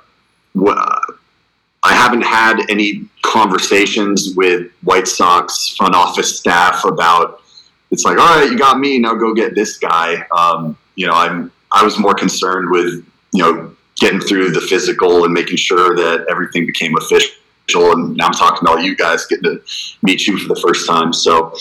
I 1.82 1.94
haven't 1.94 2.22
had 2.22 2.62
any 2.68 3.04
conversations 3.22 4.34
with 4.36 4.70
White 4.82 5.08
Sox 5.08 5.68
front 5.76 5.94
office 5.94 6.38
staff 6.38 6.84
about 6.84 7.42
it's 7.90 8.04
like, 8.04 8.18
all 8.18 8.40
right, 8.40 8.50
you 8.50 8.59
got 8.59 8.78
me. 8.78 8.99
Now 8.99 9.14
go 9.14 9.35
get 9.35 9.54
this 9.54 9.78
guy. 9.78 10.25
Um, 10.37 10.76
you 10.94 11.06
know, 11.06 11.12
I'm 11.12 11.52
I 11.73 11.85
was 11.85 11.99
more 11.99 12.14
concerned 12.14 12.70
with 12.70 13.04
you 13.32 13.42
know 13.42 13.75
getting 13.97 14.20
through 14.20 14.50
the 14.50 14.61
physical 14.61 15.25
and 15.25 15.32
making 15.32 15.56
sure 15.56 15.94
that 15.97 16.26
everything 16.30 16.66
became 16.66 16.97
official. 16.97 17.32
And 17.75 18.16
now 18.16 18.26
I'm 18.26 18.32
talking 18.32 18.66
to 18.66 18.70
all 18.70 18.80
you 18.80 18.97
guys, 18.97 19.26
getting 19.26 19.44
to 19.44 19.62
meet 20.02 20.26
you 20.26 20.38
for 20.38 20.52
the 20.52 20.61
first 20.61 20.88
time. 20.88 21.12
So 21.12 21.54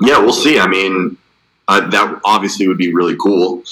yeah, 0.00 0.18
we'll 0.18 0.32
see. 0.32 0.58
I 0.58 0.66
mean, 0.66 1.16
that 1.68 2.20
obviously 2.24 2.66
would 2.66 2.78
be 2.78 2.92
really 2.92 3.16
cool. 3.22 3.62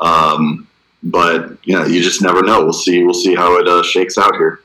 Um, 0.00 0.66
but 1.02 1.56
yeah, 1.64 1.86
you 1.86 2.02
just 2.02 2.22
never 2.22 2.42
know. 2.42 2.62
We'll 2.62 2.72
see. 2.72 3.02
We'll 3.02 3.14
see 3.14 3.34
how 3.34 3.58
it 3.58 3.66
uh, 3.66 3.82
shakes 3.82 4.18
out 4.18 4.36
here. 4.36 4.60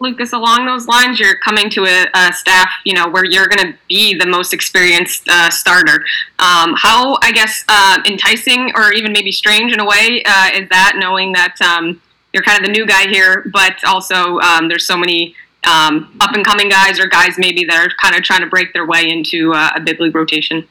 Lucas, 0.00 0.32
along 0.32 0.66
those 0.66 0.86
lines, 0.86 1.18
you're 1.18 1.36
coming 1.38 1.68
to 1.70 1.84
a, 1.84 2.06
a 2.14 2.32
staff, 2.32 2.70
you 2.84 2.94
know, 2.94 3.08
where 3.08 3.24
you're 3.24 3.48
going 3.48 3.72
to 3.72 3.78
be 3.88 4.14
the 4.14 4.26
most 4.26 4.52
experienced 4.52 5.28
uh, 5.28 5.50
starter. 5.50 6.04
Um, 6.38 6.74
how, 6.76 7.18
I 7.22 7.32
guess, 7.32 7.64
uh, 7.68 7.98
enticing 8.06 8.70
or 8.76 8.92
even 8.92 9.12
maybe 9.12 9.32
strange 9.32 9.72
in 9.72 9.80
a 9.80 9.84
way 9.84 10.22
uh, 10.24 10.50
is 10.54 10.68
that, 10.68 10.94
knowing 10.98 11.32
that 11.32 11.60
um, 11.60 12.00
you're 12.32 12.44
kind 12.44 12.58
of 12.58 12.64
the 12.64 12.72
new 12.72 12.86
guy 12.86 13.08
here, 13.08 13.50
but 13.52 13.84
also 13.84 14.38
um, 14.38 14.68
there's 14.68 14.86
so 14.86 14.96
many 14.96 15.34
um, 15.66 16.16
up 16.20 16.32
and 16.34 16.44
coming 16.44 16.68
guys 16.68 17.00
or 17.00 17.06
guys 17.06 17.34
maybe 17.36 17.64
that 17.64 17.86
are 17.86 17.90
kind 18.00 18.14
of 18.14 18.22
trying 18.22 18.40
to 18.40 18.46
break 18.46 18.72
their 18.72 18.86
way 18.86 19.10
into 19.10 19.52
uh, 19.52 19.70
a 19.74 19.80
big 19.80 20.00
league 20.00 20.14
rotation. 20.14 20.66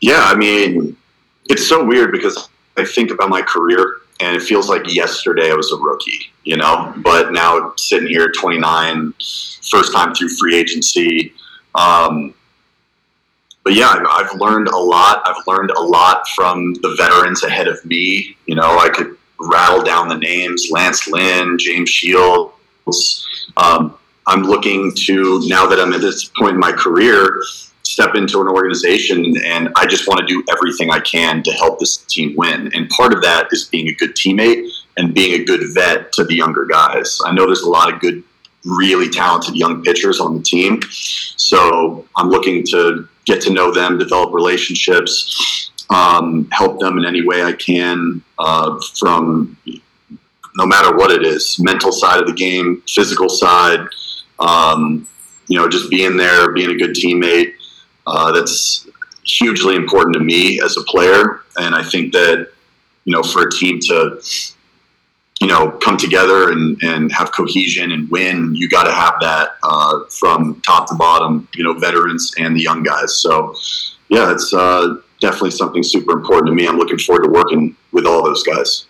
Yeah, 0.00 0.22
I 0.22 0.36
mean, 0.36 0.96
it's 1.48 1.66
so 1.66 1.84
weird 1.84 2.12
because 2.12 2.48
I 2.76 2.84
think 2.84 3.10
about 3.10 3.28
my 3.28 3.42
career 3.42 3.89
and 4.20 4.36
it 4.36 4.42
feels 4.42 4.68
like 4.68 4.94
yesterday 4.94 5.50
I 5.50 5.54
was 5.54 5.72
a 5.72 5.76
rookie, 5.76 6.32
you 6.44 6.56
know. 6.56 6.92
But 6.98 7.32
now 7.32 7.72
sitting 7.76 8.08
here 8.08 8.24
at 8.24 8.34
29, 8.34 9.14
first 9.70 9.92
time 9.92 10.14
through 10.14 10.28
free 10.30 10.56
agency. 10.56 11.32
Um, 11.74 12.34
but 13.62 13.74
yeah, 13.74 13.88
I've, 13.88 14.06
I've 14.08 14.40
learned 14.40 14.68
a 14.68 14.76
lot. 14.76 15.22
I've 15.26 15.46
learned 15.46 15.70
a 15.70 15.80
lot 15.80 16.28
from 16.28 16.74
the 16.74 16.94
veterans 16.96 17.44
ahead 17.44 17.68
of 17.68 17.84
me. 17.84 18.36
You 18.46 18.54
know, 18.54 18.78
I 18.78 18.88
could 18.88 19.16
rattle 19.38 19.82
down 19.82 20.08
the 20.08 20.18
names: 20.18 20.68
Lance 20.70 21.06
Lynn, 21.06 21.58
James 21.58 21.90
Shields. 21.90 23.26
Um, 23.56 23.96
I'm 24.26 24.42
looking 24.42 24.92
to 25.06 25.42
now 25.46 25.66
that 25.66 25.80
I'm 25.80 25.92
at 25.92 26.00
this 26.00 26.24
point 26.24 26.54
in 26.54 26.60
my 26.60 26.72
career 26.72 27.42
step 27.90 28.14
into 28.14 28.40
an 28.40 28.46
organization 28.46 29.36
and 29.44 29.68
I 29.76 29.84
just 29.84 30.06
want 30.06 30.20
to 30.20 30.26
do 30.26 30.44
everything 30.52 30.90
I 30.90 31.00
can 31.00 31.42
to 31.42 31.50
help 31.52 31.80
this 31.80 31.96
team 31.96 32.34
win. 32.36 32.70
And 32.72 32.88
part 32.90 33.12
of 33.12 33.20
that 33.22 33.48
is 33.50 33.64
being 33.64 33.88
a 33.88 33.94
good 33.94 34.14
teammate 34.14 34.70
and 34.96 35.12
being 35.12 35.40
a 35.40 35.44
good 35.44 35.60
vet 35.74 36.12
to 36.12 36.24
the 36.24 36.34
younger 36.34 36.66
guys. 36.66 37.18
I 37.24 37.32
know 37.32 37.46
there's 37.46 37.62
a 37.62 37.68
lot 37.68 37.92
of 37.92 38.00
good, 38.00 38.22
really 38.64 39.08
talented 39.08 39.56
young 39.56 39.82
pitchers 39.82 40.20
on 40.20 40.36
the 40.36 40.42
team. 40.42 40.80
So 40.90 42.06
I'm 42.16 42.28
looking 42.28 42.64
to 42.66 43.08
get 43.24 43.40
to 43.42 43.52
know 43.52 43.72
them, 43.72 43.98
develop 43.98 44.32
relationships, 44.32 45.72
um, 45.90 46.48
help 46.52 46.78
them 46.78 46.96
in 46.96 47.04
any 47.04 47.26
way 47.26 47.42
I 47.42 47.52
can 47.54 48.22
uh, 48.38 48.80
from 48.94 49.56
no 50.56 50.66
matter 50.66 50.96
what 50.96 51.10
it 51.10 51.24
is 51.24 51.58
mental 51.58 51.90
side 51.90 52.20
of 52.20 52.26
the 52.28 52.34
game, 52.34 52.82
physical 52.86 53.28
side. 53.28 53.80
Um, 54.38 55.08
you 55.48 55.58
know, 55.58 55.68
just 55.68 55.90
being 55.90 56.16
there, 56.16 56.52
being 56.52 56.70
a 56.70 56.76
good 56.76 56.94
teammate, 56.94 57.54
uh, 58.06 58.32
that's 58.32 58.88
hugely 59.24 59.76
important 59.76 60.14
to 60.14 60.20
me 60.20 60.60
as 60.60 60.76
a 60.76 60.82
player, 60.82 61.42
and 61.56 61.74
I 61.74 61.82
think 61.82 62.12
that 62.12 62.50
you 63.04 63.12
know 63.12 63.22
for 63.22 63.46
a 63.46 63.50
team 63.50 63.78
to 63.80 64.20
you 65.40 65.46
know 65.46 65.70
come 65.70 65.96
together 65.96 66.52
and, 66.52 66.82
and 66.82 67.12
have 67.12 67.32
cohesion 67.32 67.92
and 67.92 68.10
win, 68.10 68.54
you 68.54 68.68
got 68.68 68.84
to 68.84 68.92
have 68.92 69.14
that 69.20 69.56
uh, 69.62 70.00
from 70.10 70.60
top 70.62 70.88
to 70.88 70.94
bottom. 70.94 71.48
You 71.54 71.64
know, 71.64 71.74
veterans 71.74 72.34
and 72.38 72.56
the 72.56 72.60
young 72.60 72.82
guys. 72.82 73.16
So 73.16 73.54
yeah, 74.08 74.32
it's 74.32 74.52
uh, 74.52 74.96
definitely 75.20 75.52
something 75.52 75.82
super 75.82 76.12
important 76.12 76.48
to 76.48 76.54
me. 76.54 76.66
I'm 76.66 76.76
looking 76.76 76.98
forward 76.98 77.24
to 77.24 77.30
working 77.30 77.76
with 77.92 78.06
all 78.06 78.24
those 78.24 78.42
guys. 78.42 78.86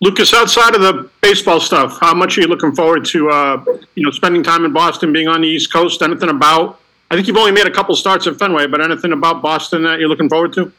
Lucas, 0.00 0.34
outside 0.34 0.74
of 0.74 0.80
the 0.80 1.08
baseball 1.20 1.60
stuff, 1.60 1.98
how 2.00 2.12
much 2.12 2.36
are 2.36 2.40
you 2.40 2.48
looking 2.48 2.74
forward 2.74 3.04
to, 3.04 3.30
uh, 3.30 3.64
you 3.94 4.04
know, 4.04 4.10
spending 4.10 4.42
time 4.42 4.64
in 4.64 4.72
Boston, 4.72 5.12
being 5.12 5.28
on 5.28 5.42
the 5.42 5.48
East 5.48 5.72
Coast? 5.72 6.02
Anything 6.02 6.28
about 6.28 6.80
I 7.12 7.14
think 7.14 7.26
you've 7.26 7.36
only 7.36 7.52
made 7.52 7.66
a 7.66 7.70
couple 7.70 7.94
starts 7.94 8.26
at 8.26 8.38
Fenway, 8.38 8.68
but 8.68 8.80
anything 8.80 9.12
about 9.12 9.42
Boston 9.42 9.82
that 9.82 10.00
you're 10.00 10.08
looking 10.08 10.30
forward 10.30 10.54
to? 10.54 10.72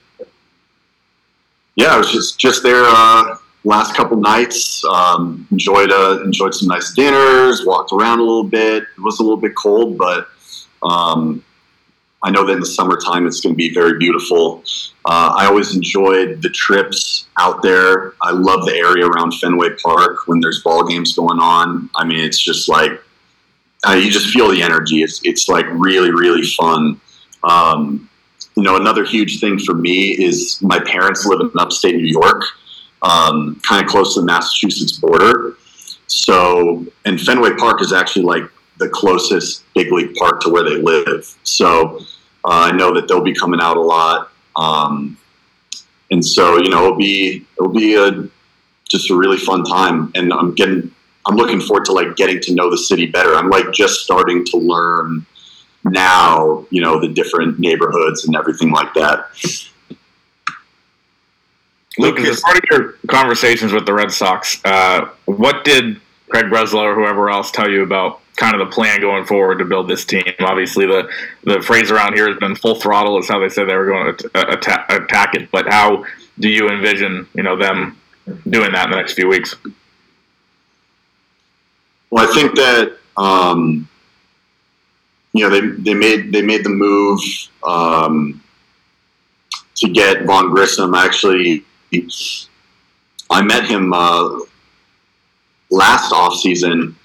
Yeah, 1.76 1.90
I 1.90 1.98
was 1.98 2.12
just 2.12 2.40
just 2.40 2.64
there 2.64 2.84
uh, 2.84 3.38
last 3.64 3.96
couple 3.96 4.18
nights. 4.18 4.84
Um, 4.84 5.48
enjoyed 5.52 5.92
uh, 5.92 6.24
enjoyed 6.24 6.56
some 6.56 6.70
nice 6.70 6.92
dinners. 6.96 7.64
Walked 7.68 7.94
around 7.94 8.18
a 8.18 8.24
little 8.24 8.44
bit. 8.44 8.82
It 8.82 9.00
was 9.00 9.20
a 9.20 9.22
little 9.22 9.38
bit 9.38 9.54
cold, 9.56 9.96
but 9.96 10.28
um, 10.82 11.44
I 12.24 12.32
know 12.32 12.48
that 12.48 12.54
in 12.54 12.62
the 12.62 12.66
summertime 12.66 13.28
it's 13.28 13.40
going 13.40 13.54
to 13.54 13.58
be 13.58 13.72
very 13.72 14.00
beautiful. 14.00 14.64
Uh, 15.06 15.36
I 15.38 15.46
always 15.46 15.76
enjoyed 15.76 16.42
the 16.42 16.50
trips 16.50 17.28
out 17.38 17.62
there. 17.62 18.16
I 18.24 18.32
love 18.32 18.66
the 18.66 18.74
area 18.74 19.06
around 19.06 19.36
Fenway 19.36 19.76
Park 19.84 20.28
when 20.28 20.40
there's 20.40 20.64
ball 20.64 20.84
games 20.84 21.14
going 21.14 21.38
on. 21.38 21.92
I 21.96 22.06
mean, 22.06 22.22
it's 22.22 22.40
just 22.40 22.68
like 22.68 23.00
uh, 23.88 23.94
you 23.94 24.10
just 24.10 24.28
feel 24.34 24.50
the 24.50 24.62
energy. 24.62 25.04
It's 25.04 25.22
it's 25.24 25.50
like 25.50 25.66
really 25.72 26.12
really 26.12 26.44
fun. 26.44 27.00
Um, 27.44 28.10
you 28.56 28.64
know, 28.64 28.76
another 28.76 29.04
huge 29.04 29.40
thing 29.40 29.58
for 29.58 29.74
me 29.74 30.12
is 30.12 30.62
my 30.62 30.80
parents 30.80 31.26
live 31.26 31.42
in 31.42 31.52
upstate 31.58 31.96
New 31.96 32.06
York, 32.06 32.44
um, 33.02 33.60
kind 33.68 33.84
of 33.84 33.90
close 33.90 34.14
to 34.14 34.22
the 34.22 34.26
Massachusetts 34.26 34.94
border. 34.94 35.56
So, 36.08 36.86
and 37.06 37.20
Fenway 37.20 37.56
Park 37.56 37.82
is 37.82 37.92
actually 37.92 38.26
like 38.26 38.44
the 38.78 38.90
closest 38.90 39.64
big 39.74 39.92
league 39.92 40.14
park 40.16 40.42
to 40.42 40.50
where 40.50 40.64
they 40.64 40.78
live. 40.78 41.36
So, 41.44 41.98
uh, 42.46 42.70
I 42.70 42.72
know 42.72 42.94
that 42.94 43.08
they'll 43.08 43.24
be 43.24 43.34
coming 43.34 43.60
out 43.62 43.78
a 43.78 43.82
lot. 43.82 44.30
Um, 44.56 45.18
and 46.12 46.24
so, 46.24 46.58
you 46.58 46.70
know, 46.70 46.86
it'll 46.86 46.98
be, 46.98 47.46
it'll 47.58 47.74
be 47.74 47.96
a, 47.96 48.28
just 48.88 49.10
a 49.10 49.16
really 49.16 49.38
fun 49.38 49.64
time. 49.64 50.12
And 50.14 50.32
I'm 50.32 50.54
getting, 50.54 50.94
I'm 51.26 51.36
looking 51.36 51.62
forward 51.62 51.86
to 51.86 51.94
like 51.94 52.16
getting 52.16 52.40
to 52.42 52.54
know 52.54 52.70
the 52.70 52.78
city 52.78 53.06
better. 53.06 53.36
I'm 53.36 53.50
like 53.50 53.72
just 53.72 54.02
starting 54.02 54.44
to 54.46 54.58
learn 54.58 55.26
now, 55.84 56.66
you 56.70 56.82
know, 56.82 57.00
the 57.00 57.08
different 57.08 57.60
neighborhoods 57.60 58.26
and 58.26 58.36
everything 58.36 58.72
like 58.72 58.94
that. 58.94 59.28
Lucas, 61.98 62.28
as 62.28 62.42
part 62.42 62.58
of 62.58 62.64
your 62.72 62.94
conversations 63.08 63.72
with 63.72 63.86
the 63.86 63.94
Red 63.94 64.12
Sox, 64.12 64.60
uh, 64.66 65.10
what 65.26 65.64
did 65.64 66.02
Craig 66.30 66.46
Breslow 66.46 66.84
or 66.84 66.96
whoever 66.96 67.30
else 67.30 67.52
tell 67.52 67.70
you 67.70 67.84
about 67.84 68.20
kind 68.36 68.60
of 68.60 68.68
the 68.68 68.74
plan 68.74 69.00
going 69.00 69.26
forward 69.26 69.60
to 69.60 69.66
build 69.66 69.88
this 69.88 70.04
team? 70.04 70.24
Obviously, 70.40 70.88
the 70.88 71.08
the 71.44 71.62
phrase 71.62 71.92
around 71.92 72.16
here 72.16 72.28
has 72.28 72.38
been 72.38 72.56
full 72.56 72.76
throttle. 72.76 73.20
Is 73.20 73.30
how 73.30 73.40
they 73.40 73.50
said 73.50 73.70
they 73.70 73.76
were 73.76 73.86
going 73.86 74.18
to 74.18 74.52
attack, 74.52 74.92
attack 74.92 75.36
it. 75.36 75.52
But 75.52 75.68
how 75.68 76.06
do 76.40 76.50
you 76.50 76.68
envision, 76.70 77.28
you 77.36 77.44
know, 77.44 77.56
them 77.58 78.00
doing 78.50 78.72
that 78.72 78.86
in 78.86 78.92
the 78.92 78.98
next 78.98 79.14
few 79.14 79.28
weeks? 79.28 79.56
Well, 82.14 82.30
I 82.30 82.32
think 82.32 82.54
that 82.58 82.98
um, 83.18 83.90
you 85.32 85.44
know 85.44 85.50
they, 85.50 85.68
they 85.82 85.96
made 85.96 86.32
they 86.32 86.44
made 86.44 86.64
the 86.64 86.70
move 86.70 87.20
um, 87.64 88.40
to 89.78 89.90
get 89.90 90.24
Vaughn 90.26 90.52
Grissom. 90.52 90.94
Actually, 90.94 91.66
I 93.32 93.42
met 93.42 93.66
him 93.66 93.94
uh, 93.94 94.42
last 95.72 96.14
off 96.14 96.36
season, 96.36 96.96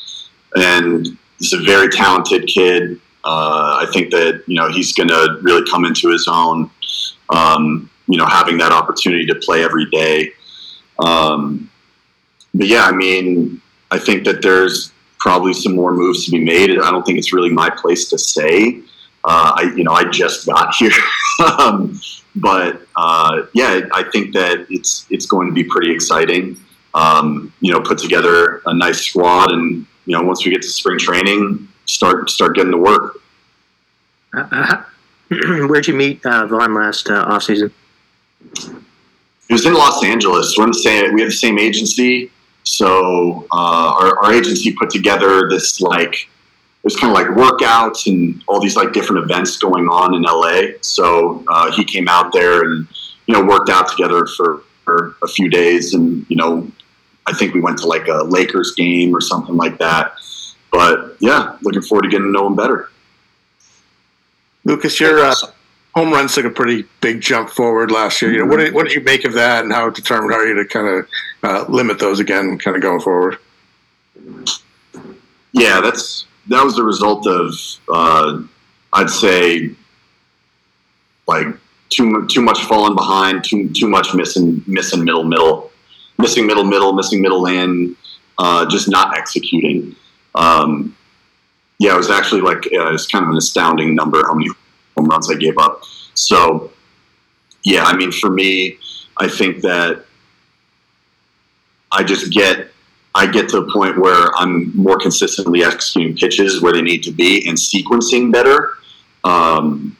and 0.55 1.07
he's 1.38 1.55
a 1.55 1.62
very 1.62 1.88
talented 1.88 2.47
kid. 2.47 3.00
Uh, 3.25 3.81
I 3.81 3.91
think 3.91 4.11
that 4.11 4.43
you 4.47 4.57
know 4.57 4.69
he's 4.69 4.93
going 4.93 5.09
to 5.09 5.38
really 5.41 5.67
come 5.71 5.87
into 5.87 6.11
his 6.11 6.29
own. 6.29 6.71
Um, 7.31 7.88
you 8.09 8.19
know, 8.19 8.27
having 8.27 8.59
that 8.59 8.73
opportunity 8.73 9.25
to 9.25 9.37
play 9.37 9.65
every 9.65 9.87
day. 9.87 10.35
Um, 10.99 11.71
but 12.53 12.67
yeah, 12.67 12.85
I 12.85 12.93
mean, 12.93 13.62
I 13.91 13.99
think 13.99 14.25
that 14.25 14.43
there's 14.43 14.93
probably 15.18 15.52
some 15.52 15.75
more 15.75 15.92
moves 15.92 16.25
to 16.25 16.30
be 16.30 16.42
made. 16.42 16.70
I 16.70 16.90
don't 16.90 17.04
think 17.04 17.18
it's 17.18 17.32
really 17.32 17.50
my 17.50 17.70
place 17.70 18.08
to 18.10 18.18
say. 18.18 18.80
Uh, 19.25 19.52
I, 19.56 19.72
you 19.76 19.84
know, 19.84 19.92
I 19.92 20.04
just 20.04 20.46
got 20.46 20.75
here, 20.78 20.92
um, 21.58 22.00
but 22.37 22.82
uh, 22.96 23.42
yeah, 23.52 23.80
I 23.92 24.04
think 24.04 24.34
that 24.34 24.66
it's 24.70 25.06
it's 25.10 25.26
going 25.26 25.48
to 25.48 25.54
be 25.54 25.64
pretty 25.64 25.92
exciting. 25.92 26.56
Um, 26.94 27.52
you 27.60 27.72
know, 27.72 27.80
put 27.80 27.98
together 27.98 28.62
a 28.66 28.75
nice 28.75 29.02
squad, 29.02 29.52
and 29.52 29.87
you 30.06 30.16
know, 30.16 30.22
once 30.22 30.44
we 30.44 30.50
get 30.50 30.62
to 30.62 30.68
spring 30.68 30.98
training, 30.98 31.68
start 31.87 32.30
start 32.30 32.54
getting 32.54 32.72
to 32.72 32.78
work. 32.78 33.20
Uh, 34.34 34.46
uh 34.50 34.82
where'd 35.66 35.87
you 35.87 35.94
meet 35.94 36.25
uh, 36.25 36.46
Vaughn 36.46 36.75
last 36.75 37.10
uh, 37.10 37.25
off 37.28 37.42
season? 37.42 37.72
It 38.54 39.52
was 39.52 39.66
in 39.66 39.75
Los 39.75 40.02
Angeles. 40.04 40.54
We're 40.56 40.64
in 40.64 40.70
the 40.70 40.78
same. 40.78 41.14
We 41.14 41.20
have 41.20 41.30
the 41.30 41.37
same 41.37 41.58
agency. 41.58 42.30
So 42.68 43.46
uh, 43.50 43.94
our, 43.98 44.22
our 44.22 44.34
agency 44.34 44.75
put 44.75 44.90
together 44.90 45.48
this 45.48 45.80
like 45.80 46.28
there's 46.82 46.96
kind 46.96 47.10
of 47.10 47.16
like 47.16 47.28
workouts 47.28 48.06
and 48.06 48.42
all 48.46 48.60
these 48.60 48.76
like 48.76 48.92
different 48.92 49.25
events 49.25 49.56
going 49.56 49.88
on 49.88 50.14
in 50.14 50.22
LA. 50.22 50.78
So 50.82 51.42
uh, 51.48 51.72
he 51.72 51.82
came 51.82 52.08
out 52.08 52.30
there 52.32 52.62
and 52.62 52.87
you 53.26 53.34
know 53.34 53.42
worked 53.42 53.70
out 53.70 53.88
together 53.88 54.26
for, 54.26 54.64
for 54.84 55.16
a 55.22 55.28
few 55.28 55.48
days, 55.48 55.94
and 55.94 56.26
you 56.28 56.37
know 56.37 56.70
I 57.26 57.32
think 57.32 57.54
we 57.54 57.60
went 57.60 57.78
to 57.78 57.87
like 57.87 58.06
a 58.06 58.22
Lakers 58.25 58.75
game 58.75 59.16
or 59.16 59.22
something 59.22 59.56
like 59.56 59.78
that. 59.78 60.12
But 60.70 61.16
yeah, 61.20 61.57
looking 61.62 61.83
forward 61.83 62.02
to 62.02 62.09
getting 62.11 62.26
to 62.26 62.33
know 62.33 62.46
him 62.46 62.54
better. 62.54 62.90
Lucas, 64.64 65.00
your 65.00 65.20
uh, 65.20 65.35
home 65.94 66.12
runs 66.12 66.35
took 66.35 66.44
a 66.44 66.51
pretty 66.51 66.85
big 67.01 67.20
jump 67.20 67.51
forward 67.51 67.90
last 67.90 68.22
year. 68.22 68.33
You 68.33 68.38
know, 68.38 68.46
what 68.46 68.59
did, 68.59 68.74
what 68.74 68.85
did 68.85 68.94
you 68.94 69.01
make 69.03 69.24
of 69.24 69.33
that, 69.35 69.64
and 69.64 69.72
how 69.72 69.90
determined 69.90 70.33
are 70.33 70.46
you 70.46 70.55
to 70.55 70.64
kind 70.64 70.87
of 70.87 71.09
uh, 71.42 71.64
limit 71.68 71.98
those 71.98 72.20
again, 72.20 72.59
kind 72.59 72.77
of 72.77 72.83
going 72.83 73.01
forward? 73.01 73.38
Yeah, 75.53 75.81
that's 75.81 76.27
that 76.48 76.62
was 76.64 76.77
the 76.77 76.85
result 76.85 77.27
of 77.27 77.55
uh, 77.92 78.42
I'd 78.92 79.11
say 79.11 79.70
like 81.27 81.46
too 81.90 82.27
too 82.27 82.42
much 82.42 82.61
falling 82.64 82.94
behind, 82.94 83.44
too 83.44 83.70
too 83.70 83.88
much 83.88 84.14
missing 84.14 84.62
missing 84.66 85.05
middle 85.05 85.24
middle, 85.24 85.70
missing 86.18 86.46
middle 86.46 86.64
middle, 86.64 86.92
missing 86.92 87.22
middle 87.22 87.46
in, 87.46 87.96
uh, 88.38 88.66
just 88.66 88.88
not 88.88 89.16
executing. 89.16 89.96
Um, 90.35 90.96
yeah, 91.79 91.94
it 91.94 91.96
was 91.96 92.11
actually 92.11 92.40
like 92.40 92.66
uh, 92.66 92.92
it's 92.92 93.07
kind 93.07 93.24
of 93.24 93.31
an 93.31 93.37
astounding 93.37 93.94
number 93.94 94.22
how 94.27 94.35
many 94.35 94.51
home 94.98 95.08
runs 95.08 95.30
I 95.30 95.34
gave 95.34 95.56
up. 95.58 95.84
So 96.14 96.70
yeah, 97.62 97.84
I 97.84 97.96
mean 97.96 98.12
for 98.12 98.30
me, 98.30 98.78
I 99.16 99.28
think 99.28 99.62
that 99.62 100.04
I 101.92 102.02
just 102.02 102.32
get 102.32 102.68
I 103.14 103.26
get 103.26 103.48
to 103.50 103.58
a 103.58 103.72
point 103.72 103.98
where 103.98 104.28
I'm 104.37 104.76
more 104.76 104.98
consistently 104.98 105.64
executing 105.64 106.16
pitches 106.16 106.62
where 106.62 106.72
they 106.72 106.82
need 106.82 107.02
to 107.04 107.11
be 107.11 107.48
and 107.48 107.56
sequencing 107.56 108.32
better. 108.32 108.74
Um, 109.24 109.96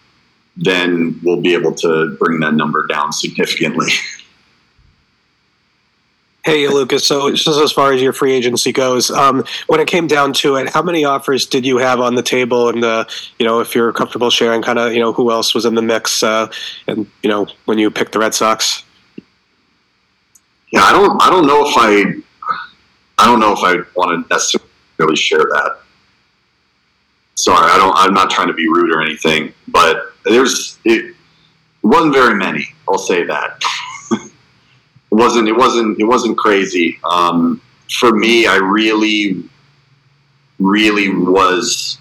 then 0.57 1.19
we'll 1.23 1.41
be 1.41 1.55
able 1.55 1.75
to 1.75 2.17
bring 2.19 2.41
that 2.41 2.55
number 2.55 2.87
down 2.87 3.13
significantly. 3.13 3.91
Hey, 6.49 6.67
Lucas. 6.67 7.07
So, 7.07 7.31
just 7.31 7.47
as 7.47 7.73
far 7.73 7.93
as 7.93 8.01
your 8.01 8.15
free 8.15 8.33
agency 8.33 8.73
goes, 8.73 9.11
um, 9.11 9.45
when 9.67 9.81
it 9.81 9.87
came 9.87 10.07
down 10.07 10.33
to 10.33 10.57
it, 10.57 10.71
how 10.71 10.81
many 10.81 11.05
offers 11.05 11.45
did 11.45 11.67
you 11.67 11.77
have 11.77 12.01
on 12.01 12.15
the 12.15 12.23
table? 12.23 12.71
And 12.71 12.83
uh, 12.83 13.05
you 13.39 13.45
know, 13.45 13.61
if 13.61 13.75
you're 13.75 13.93
comfortable 13.93 14.31
sharing, 14.31 14.63
kind 14.63 14.79
of, 14.79 14.95
you 14.95 14.99
know, 14.99 15.13
who 15.13 15.31
else 15.31 15.55
was 15.55 15.67
in 15.67 15.75
the 15.75 15.83
mix? 15.83 16.23
Uh, 16.23 16.51
and 16.87 17.07
you 17.23 17.29
know, 17.29 17.49
when 17.67 17.77
you 17.77 17.91
picked 17.91 18.13
the 18.13 18.19
Red 18.19 18.33
Sox. 18.33 18.83
Yeah, 20.73 20.85
I 20.85 20.93
don't. 20.93 21.23
I 21.23 21.29
don't 21.29 21.47
know 21.47 21.69
if 21.69 21.75
I. 21.77 22.15
I 23.19 23.27
don't 23.27 23.41
know 23.41 23.53
if 23.53 23.59
I 23.59 23.83
want 23.95 24.27
to 24.27 24.35
necessarily 24.35 25.17
share 25.17 25.41
that. 25.41 25.81
Sorry, 27.35 27.71
I 27.71 27.77
don't. 27.77 27.95
I'm 27.95 28.15
not 28.15 28.31
trying 28.31 28.49
to 28.49 28.55
be 28.55 28.67
rude 28.69 28.91
or 28.91 29.03
anything, 29.03 29.53
but 29.69 30.15
there's 30.25 30.79
it, 30.87 31.15
wasn't 31.83 32.15
very 32.15 32.37
many. 32.37 32.75
I'll 32.89 32.97
say 32.97 33.25
that 33.25 33.63
wasn't 35.19 35.49
it 35.49 35.57
wasn't 35.57 35.99
it 36.01 36.05
wasn't 36.05 36.39
crazy. 36.39 36.99
Um, 37.05 37.61
for 37.91 38.13
me, 38.13 38.47
I 38.47 38.57
really, 38.57 39.45
really 40.59 41.09
was 41.09 41.99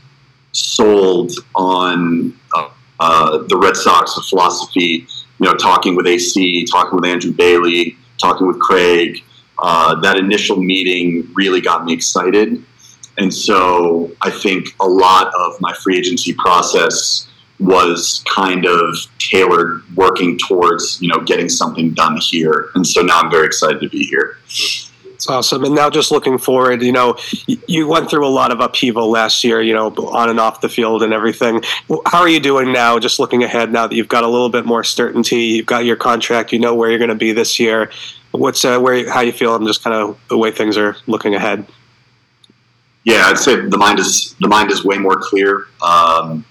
sold 0.51 1.31
on 1.55 2.37
uh, 2.55 2.69
uh, 2.99 3.37
the 3.47 3.57
Red 3.57 3.75
Sox 3.75 4.13
philosophy. 4.29 5.07
You 5.39 5.45
know, 5.45 5.53
talking 5.55 5.95
with 5.95 6.07
AC, 6.07 6.65
talking 6.65 6.95
with 6.95 7.05
Andrew 7.05 7.31
Bailey, 7.31 7.97
talking 8.19 8.47
with 8.47 8.59
Craig. 8.59 9.23
Uh, 9.59 9.99
that 10.01 10.17
initial 10.17 10.57
meeting 10.57 11.27
really 11.33 11.61
got 11.61 11.83
me 11.83 11.93
excited, 11.93 12.63
and 13.17 13.33
so 13.33 14.11
I 14.21 14.29
think 14.29 14.69
a 14.79 14.87
lot 14.87 15.33
of 15.35 15.59
my 15.59 15.73
free 15.73 15.97
agency 15.97 16.33
process 16.33 17.27
was 17.59 18.23
kind 18.33 18.65
of 18.65 18.95
tailored 19.17 19.83
working 19.95 20.37
towards 20.47 21.01
you 21.01 21.07
know 21.07 21.19
getting 21.21 21.49
something 21.49 21.91
done 21.91 22.17
here. 22.17 22.69
And 22.75 22.85
so 22.85 23.01
now 23.01 23.19
i'm 23.19 23.31
very 23.31 23.45
excited 23.45 23.81
to 23.81 23.89
be 23.89 24.03
here. 24.03 24.37
It's 24.45 25.27
awesome. 25.27 25.63
And 25.63 25.73
now 25.73 25.89
just 25.89 26.11
looking 26.11 26.37
forward 26.37 26.83
you 26.83 26.91
know 26.91 27.17
you 27.47 27.87
went 27.87 28.09
through 28.09 28.25
a 28.25 28.29
lot 28.29 28.51
of 28.51 28.59
upheaval 28.59 29.09
last 29.09 29.43
year 29.43 29.61
you 29.61 29.73
know 29.73 29.87
on 29.87 30.29
and 30.29 30.39
off 30.39 30.61
the 30.61 30.69
field 30.69 31.01
and 31.01 31.13
everything. 31.13 31.63
How 32.05 32.19
are 32.19 32.29
you 32.29 32.39
doing 32.39 32.71
now 32.71 32.99
just 32.99 33.19
looking 33.19 33.43
ahead 33.43 33.71
now 33.71 33.87
that 33.87 33.95
you've 33.95 34.07
got 34.07 34.23
a 34.23 34.27
little 34.27 34.49
bit 34.49 34.65
more 34.65 34.83
certainty 34.83 35.37
you've 35.37 35.65
got 35.65 35.85
your 35.85 35.95
contract 35.95 36.51
you 36.51 36.59
know 36.59 36.75
where 36.75 36.89
you're 36.89 36.99
going 36.99 37.09
to 37.09 37.15
be 37.15 37.31
this 37.31 37.59
year? 37.59 37.89
What's 38.31 38.63
uh, 38.63 38.79
where 38.79 39.09
how 39.09 39.21
you 39.21 39.31
feel? 39.31 39.55
And 39.55 39.65
just 39.65 39.83
kind 39.83 39.95
of 39.95 40.19
the 40.29 40.37
way 40.37 40.51
things 40.51 40.77
are 40.77 40.95
looking 41.07 41.33
ahead. 41.33 41.65
Yeah 43.03 43.23
i'd 43.27 43.39
say 43.39 43.55
the 43.55 43.77
mind 43.77 43.99
is 43.99 44.35
the 44.39 44.47
mind 44.47 44.69
is 44.69 44.85
way 44.85 44.99
more 44.99 45.17
clear. 45.19 45.65
Um, 45.81 46.45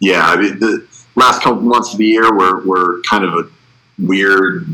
yeah, 0.00 0.22
I 0.24 0.36
mean, 0.36 0.58
the 0.58 0.86
last 1.14 1.42
couple 1.42 1.62
months 1.62 1.92
of 1.92 1.98
the 1.98 2.06
year 2.06 2.32
were, 2.34 2.64
were 2.66 3.02
kind 3.08 3.24
of 3.24 3.34
a 3.34 3.50
weird 3.98 4.66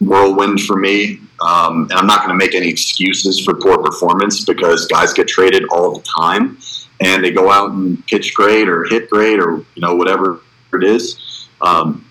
whirlwind 0.00 0.60
for 0.62 0.76
me. 0.76 1.20
Um, 1.40 1.84
and 1.84 1.92
I'm 1.94 2.06
not 2.06 2.18
going 2.18 2.30
to 2.30 2.34
make 2.36 2.54
any 2.54 2.68
excuses 2.68 3.40
for 3.44 3.54
poor 3.54 3.78
performance 3.78 4.44
because 4.44 4.86
guys 4.86 5.12
get 5.12 5.28
traded 5.28 5.64
all 5.70 5.98
the 5.98 6.02
time 6.02 6.58
and 7.00 7.24
they 7.24 7.30
go 7.30 7.50
out 7.50 7.72
and 7.72 8.04
pitch 8.06 8.34
great 8.34 8.68
or 8.68 8.84
hit 8.84 9.10
great 9.10 9.40
or, 9.40 9.56
you 9.74 9.80
know, 9.80 9.94
whatever 9.94 10.40
it 10.72 10.84
is. 10.84 11.48
Um, 11.60 12.06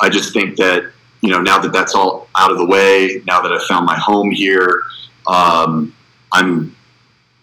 I 0.00 0.08
just 0.08 0.32
think 0.32 0.56
that, 0.56 0.90
you 1.20 1.30
know, 1.30 1.40
now 1.40 1.58
that 1.58 1.72
that's 1.72 1.94
all 1.94 2.28
out 2.36 2.50
of 2.50 2.58
the 2.58 2.66
way, 2.66 3.22
now 3.26 3.40
that 3.40 3.52
I 3.52 3.58
found 3.66 3.86
my 3.86 3.98
home 3.98 4.30
here, 4.30 4.82
um, 5.26 5.94
I'm 6.32 6.74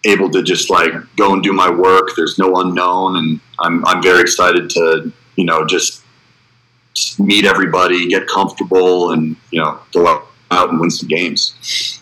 able 0.04 0.30
to 0.30 0.42
just 0.42 0.70
like 0.70 0.92
go 1.16 1.32
and 1.32 1.42
do 1.42 1.52
my 1.52 1.70
work. 1.70 2.10
There's 2.16 2.38
no 2.38 2.56
unknown, 2.56 3.16
and 3.16 3.40
I'm 3.58 3.84
I'm 3.86 4.02
very 4.02 4.20
excited 4.20 4.70
to 4.70 5.12
you 5.36 5.44
know 5.44 5.66
just 5.66 6.02
meet 7.18 7.44
everybody, 7.44 8.08
get 8.08 8.26
comfortable, 8.26 9.12
and 9.12 9.36
you 9.50 9.60
know 9.60 9.78
go 9.92 10.06
out, 10.06 10.26
out 10.50 10.70
and 10.70 10.80
win 10.80 10.90
some 10.90 11.08
games. 11.08 12.00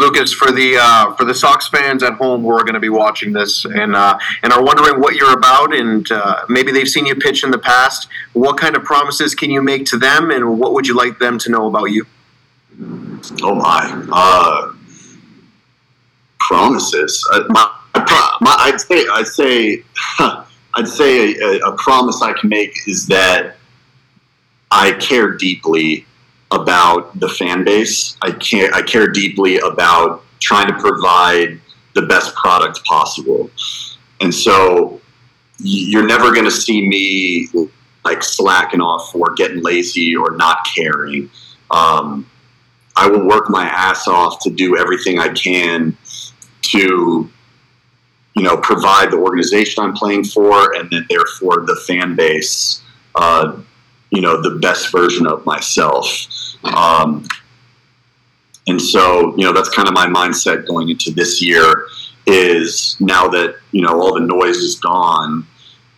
Lucas, 0.00 0.32
for 0.32 0.50
the 0.50 0.76
uh, 0.80 1.14
for 1.14 1.24
the 1.24 1.34
Sox 1.34 1.68
fans 1.68 2.02
at 2.02 2.14
home 2.14 2.42
who 2.42 2.50
are 2.50 2.64
going 2.64 2.74
to 2.74 2.80
be 2.80 2.88
watching 2.88 3.32
this 3.32 3.64
and 3.64 3.94
uh, 3.94 4.18
and 4.42 4.52
are 4.52 4.62
wondering 4.62 5.00
what 5.00 5.14
you're 5.14 5.32
about, 5.32 5.74
and 5.74 6.10
uh, 6.10 6.44
maybe 6.48 6.72
they've 6.72 6.88
seen 6.88 7.06
you 7.06 7.14
pitch 7.14 7.44
in 7.44 7.50
the 7.50 7.58
past, 7.58 8.08
what 8.32 8.56
kind 8.58 8.74
of 8.74 8.82
promises 8.82 9.34
can 9.34 9.50
you 9.50 9.62
make 9.62 9.86
to 9.86 9.96
them, 9.96 10.30
and 10.30 10.58
what 10.58 10.72
would 10.72 10.86
you 10.86 10.96
like 10.96 11.18
them 11.18 11.38
to 11.38 11.50
know 11.50 11.68
about 11.68 11.86
you? 11.86 12.06
Oh 13.42 13.54
my, 13.54 14.04
uh, 14.12 14.72
promises. 16.48 17.26
Uh, 17.32 17.44
my, 17.48 17.70
my, 18.40 18.56
I'd 18.58 18.80
say 18.80 19.04
I'd 19.12 19.26
say 19.26 19.82
I'd 20.74 20.88
say 20.88 21.34
a, 21.36 21.58
a 21.66 21.76
promise 21.76 22.22
I 22.22 22.32
can 22.32 22.48
make 22.48 22.76
is 22.86 23.06
that 23.06 23.56
I 24.70 24.92
care 24.92 25.32
deeply 25.32 26.06
about 26.50 27.18
the 27.20 27.28
fan 27.28 27.64
base. 27.64 28.16
I 28.22 28.32
care 28.32 28.72
I 28.74 28.82
care 28.82 29.08
deeply 29.08 29.58
about 29.58 30.22
trying 30.40 30.66
to 30.68 30.74
provide 30.74 31.60
the 31.94 32.02
best 32.02 32.34
product 32.34 32.84
possible. 32.84 33.50
And 34.20 34.34
so 34.34 35.00
you're 35.58 36.06
never 36.06 36.32
going 36.32 36.44
to 36.44 36.50
see 36.50 36.86
me 36.86 37.48
like 38.04 38.22
slacking 38.22 38.80
off 38.80 39.14
or 39.14 39.34
getting 39.34 39.62
lazy 39.62 40.14
or 40.14 40.32
not 40.32 40.66
caring. 40.74 41.30
Um, 41.70 42.28
I 42.96 43.08
will 43.08 43.26
work 43.26 43.50
my 43.50 43.64
ass 43.64 44.06
off 44.06 44.42
to 44.42 44.50
do 44.50 44.76
everything 44.76 45.18
I 45.18 45.28
can 45.28 45.96
to, 46.70 47.30
you 48.34 48.42
know, 48.42 48.56
provide 48.58 49.10
the 49.10 49.16
organization 49.16 49.84
I'm 49.84 49.94
playing 49.94 50.24
for, 50.24 50.74
and 50.74 50.90
then 50.90 51.06
therefore 51.08 51.64
the 51.66 51.76
fan 51.86 52.16
base, 52.16 52.82
uh, 53.14 53.56
you 54.10 54.20
know, 54.20 54.40
the 54.40 54.58
best 54.58 54.90
version 54.92 55.26
of 55.26 55.44
myself. 55.44 56.26
Um, 56.64 57.26
and 58.66 58.80
so, 58.80 59.36
you 59.36 59.44
know, 59.44 59.52
that's 59.52 59.68
kind 59.68 59.88
of 59.88 59.94
my 59.94 60.06
mindset 60.06 60.66
going 60.66 60.88
into 60.88 61.10
this 61.10 61.42
year. 61.42 61.86
Is 62.26 62.96
now 63.00 63.28
that 63.28 63.56
you 63.70 63.82
know 63.82 64.00
all 64.00 64.14
the 64.14 64.20
noise 64.20 64.56
is 64.56 64.76
gone, 64.76 65.46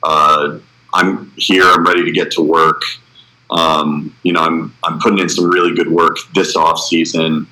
uh, 0.03 0.59
I'm 0.93 1.31
here. 1.37 1.63
I'm 1.63 1.87
ready 1.87 2.05
to 2.05 2.11
get 2.11 2.33
to 2.33 2.43
work. 2.43 2.83
Um, 3.51 4.13
you 4.25 4.33
know, 4.33 4.41
I'm 4.41 4.75
I'm 4.83 4.99
putting 4.99 5.21
in 5.21 5.29
some 5.29 5.49
really 5.49 5.77
good 5.77 5.89
work 5.89 6.17
this 6.35 6.57
off 6.57 6.81
season 6.81 7.47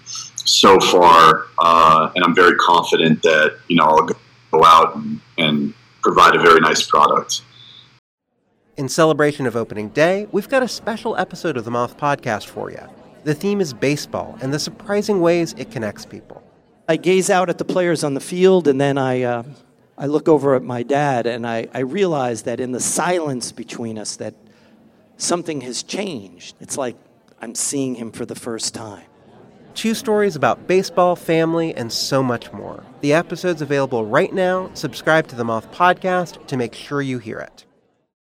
so 0.45 0.79
far, 0.81 1.47
uh, 1.59 2.11
and 2.15 2.25
I'm 2.25 2.35
very 2.35 2.57
confident 2.57 3.23
that 3.23 3.59
you 3.69 3.77
know 3.77 3.85
I'll 3.85 4.07
go 4.07 4.65
out 4.65 4.97
and, 4.97 5.21
and 5.39 5.75
provide 6.03 6.37
a 6.37 6.41
very 6.41 6.61
nice 6.61 6.87
product. 6.87 7.43
In 8.77 8.89
celebration 8.89 9.47
of 9.47 9.57
opening 9.57 9.89
day, 9.91 10.27
we've 10.33 10.49
got 10.49 10.63
a 10.63 10.69
special 10.69 11.17
episode 11.17 11.57
of 11.57 11.65
the 11.65 11.71
Moth 11.71 11.97
Podcast 11.97 12.47
for 12.47 12.71
you. 12.71 12.81
The 13.23 13.35
theme 13.35 13.61
is 13.61 13.73
baseball 13.73 14.37
and 14.43 14.53
the 14.53 14.59
surprising 14.59 15.21
ways 15.21 15.55
it 15.57 15.71
connects 15.71 16.05
people. 16.05 16.43
I 16.89 16.97
gaze 16.97 17.31
out 17.31 17.49
at 17.49 17.59
the 17.59 17.65
players 17.65 18.05
on 18.05 18.13
the 18.13 18.21
field, 18.21 18.69
and 18.69 18.79
then 18.79 18.99
I, 18.99 19.23
uh, 19.23 19.43
I 19.97 20.07
look 20.07 20.29
over 20.29 20.55
at 20.55 20.63
my 20.63 20.83
dad, 20.83 21.27
and 21.27 21.47
I, 21.47 21.69
I 21.73 21.79
realize 21.79 22.43
that 22.43 22.61
in 22.61 22.73
the 22.73 22.81
silence 22.81 23.53
between 23.53 23.97
us, 23.97 24.17
that 24.17 24.35
something 25.17 25.63
has 25.63 25.83
changed. 25.83 26.57
It's 26.61 26.77
like 26.77 26.97
I'm 27.41 27.55
seeing 27.55 27.95
him 27.95 28.13
for 28.13 28.27
the 28.27 28.35
first 28.35 28.75
time. 28.75 29.07
Two 29.75 29.95
stories 29.95 30.37
about 30.37 30.69
baseball, 30.69 31.17
family, 31.17 31.75
and 31.75 31.93
so 31.93 32.23
much 32.23 32.53
more. 32.53 32.85
The 33.01 33.13
episode's 33.13 33.61
available 33.61 34.07
right 34.07 34.33
now. 34.33 34.71
Subscribe 34.75 35.27
to 35.29 35.37
the 35.37 35.45
Moth 35.45 35.71
Podcast 35.73 36.47
to 36.47 36.57
make 36.57 36.75
sure 36.75 37.03
you 37.03 37.19
hear 37.19 37.39
it. 37.41 37.65